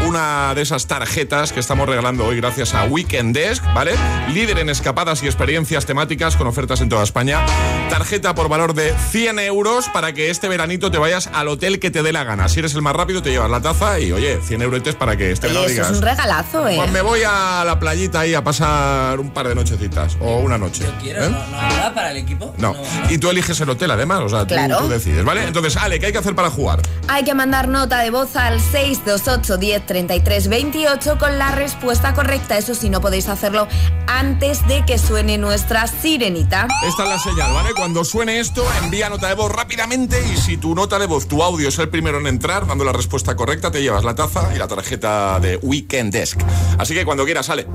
una 0.07 0.53
de 0.55 0.61
esas 0.63 0.87
tarjetas 0.87 1.53
que 1.53 1.59
estamos 1.59 1.87
regalando 1.87 2.25
hoy 2.25 2.35
gracias 2.37 2.73
a 2.73 2.83
Weekend 2.93 3.35
Desk, 3.35 3.63
¿vale? 3.73 3.93
Líder 4.31 4.59
en 4.59 4.69
escapadas 4.69 5.23
y 5.23 5.25
experiencias 5.25 5.87
temáticas 5.87 6.35
con 6.35 6.45
ofertas 6.45 6.79
en 6.81 6.89
toda 6.89 7.01
España. 7.01 7.43
Tarjeta 7.89 8.35
por 8.35 8.49
valor 8.49 8.75
de 8.75 8.93
100 9.09 9.39
euros 9.39 9.89
para 9.89 10.13
que 10.13 10.29
este 10.29 10.47
veranito 10.47 10.91
te 10.91 10.99
vayas 10.99 11.29
al 11.33 11.47
hotel 11.47 11.79
que 11.79 11.89
te 11.89 12.03
dé 12.03 12.11
la 12.11 12.23
gana. 12.23 12.47
Si 12.49 12.59
eres 12.59 12.75
el 12.75 12.83
más 12.83 12.95
rápido, 12.95 13.23
te 13.23 13.31
llevas 13.31 13.49
la 13.49 13.61
taza 13.61 13.99
y, 13.99 14.11
oye, 14.11 14.39
100 14.41 14.61
euros 14.61 14.73
para 14.97 15.15
que 15.15 15.31
este 15.31 15.47
verano 15.47 15.67
digas. 15.67 15.91
es 15.91 15.97
un 15.97 16.03
regalazo, 16.03 16.67
¿eh? 16.67 16.75
Pues 16.75 16.91
me 16.91 17.01
voy 17.01 17.21
a 17.25 17.63
la 17.65 17.79
playita 17.79 18.21
ahí 18.21 18.33
a 18.33 18.43
pasar 18.43 19.19
un 19.19 19.31
par 19.31 19.47
de 19.47 19.55
nochecitas 19.55 20.17
o 20.19 20.37
una 20.37 20.57
noche. 20.57 20.85
¿Quiero? 21.01 21.23
¿eh? 21.23 21.29
¿No, 21.29 21.47
no 21.47 21.59
hay 21.59 21.69
nada 21.69 21.93
para 21.93 22.11
el 22.11 22.17
equipo? 22.17 22.53
No. 22.57 22.75
Y 23.09 23.17
tú 23.17 23.29
eliges 23.29 23.59
el 23.61 23.69
hotel 23.69 23.91
además, 23.91 24.21
o 24.21 24.29
sea, 24.29 24.45
tú, 24.45 24.87
decides, 24.87 25.23
¿vale? 25.23 25.47
Entonces, 25.47 25.77
Ale, 25.77 25.99
¿qué 25.99 26.07
hay 26.07 26.11
que 26.11 26.17
hacer 26.17 26.35
para 26.35 26.49
jugar? 26.49 26.81
Hay 27.07 27.23
que 27.23 27.33
mandar 27.33 27.67
nota 27.67 27.99
de 27.99 28.09
voz 28.09 28.35
al 28.35 28.59
628 28.59 29.57
10 29.57 29.85
33 29.85 30.47
28 30.47 31.17
con 31.17 31.37
la 31.37 31.51
respuesta 31.51 32.13
correcta. 32.13 32.57
Eso 32.57 32.75
sí, 32.75 32.82
no 32.89 33.01
podéis 33.01 33.27
hacerlo 33.27 33.67
antes 34.07 34.65
de 34.67 34.85
que 34.85 34.97
suene 34.97 35.37
nuestra 35.37 35.87
sirenita. 35.87 36.67
Esta 36.87 37.03
es 37.03 37.09
la 37.09 37.19
señal, 37.19 37.53
¿vale? 37.53 37.73
Cuando 37.75 38.03
suene 38.03 38.39
esto, 38.39 38.65
envía 38.83 39.09
nota 39.09 39.27
de 39.27 39.35
voz 39.35 39.51
rápidamente 39.51 40.23
y 40.33 40.37
si 40.37 40.57
tu 40.57 40.75
nota 40.75 40.99
de 40.99 41.07
voz, 41.07 41.27
tu 41.27 41.43
audio 41.43 41.69
es 41.69 41.79
el 41.79 41.89
primero 41.89 42.19
en 42.19 42.27
entrar, 42.27 42.67
dando 42.67 42.83
la 42.83 42.91
respuesta 42.91 43.35
correcta, 43.35 43.71
te 43.71 43.81
llevas 43.81 44.03
la 44.03 44.15
taza 44.15 44.53
y 44.55 44.57
la 44.57 44.67
tarjeta 44.67 45.39
de 45.39 45.57
Weekend 45.57 46.13
Desk. 46.13 46.39
Así 46.77 46.93
que 46.93 47.05
cuando 47.05 47.25
quieras, 47.25 47.49
Ale. 47.49 47.67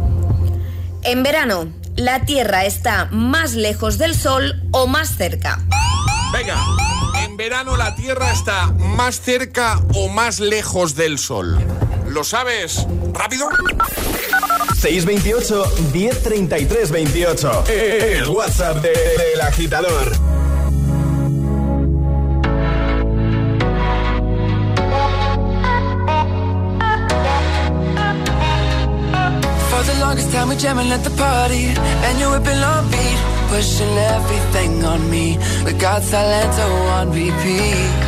En 1.03 1.23
verano, 1.23 1.69
¿la 1.97 2.25
Tierra 2.25 2.65
está 2.65 3.09
más 3.11 3.55
lejos 3.55 3.99
del 3.99 4.15
Sol 4.15 4.63
o 4.73 4.87
más 4.87 5.17
cerca? 5.17 5.61
Venga, 6.33 6.57
verano 7.39 7.77
la 7.77 7.95
Tierra 7.95 8.33
está 8.33 8.67
más 8.73 9.21
cerca 9.21 9.81
o 9.95 10.09
más 10.09 10.41
lejos 10.41 10.97
del 10.97 11.21
Sol? 11.21 11.57
¿Lo 12.09 12.25
sabes? 12.25 12.85
¿Rápido? 13.15 13.49
628 14.79 15.67
1033 15.93 16.87
28. 16.87 17.63
El 17.67 18.29
WhatsApp 18.29 18.81
del 18.81 19.41
agitador. 19.41 20.13
For 29.71 29.83
the 29.83 29.99
longest 30.01 30.31
time 30.33 30.49
we 30.49 30.57
jamming 30.57 30.93
at 30.93 31.03
the 31.03 31.11
party 31.11 31.75
And 32.07 32.19
you're 32.21 32.31
whipping 32.31 32.63
on 32.63 32.89
beat 32.89 33.19
Pushing 33.49 33.99
everything 34.15 34.85
on 34.85 35.11
me 35.11 35.39
We 35.65 35.73
got 35.73 36.03
Silento 36.03 36.69
on 36.99 37.11
repeat 37.11 38.08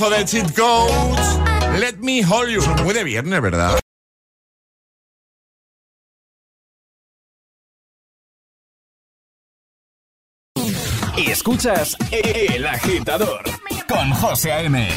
Temazo 0.00 0.10
de 0.10 0.24
Cheat 0.24 0.54
Codes. 0.54 1.78
Let 1.78 1.98
me 2.00 2.22
hold 2.22 2.48
you. 2.48 2.62
Muy 2.84 2.94
de 2.94 3.04
viernes, 3.04 3.40
¿verdad? 3.42 3.78
Y 11.16 11.30
escuchas 11.30 11.96
El 12.10 12.66
Agitador 12.66 13.42
con 13.86 14.10
José 14.12 14.52
A.M. 14.52 14.88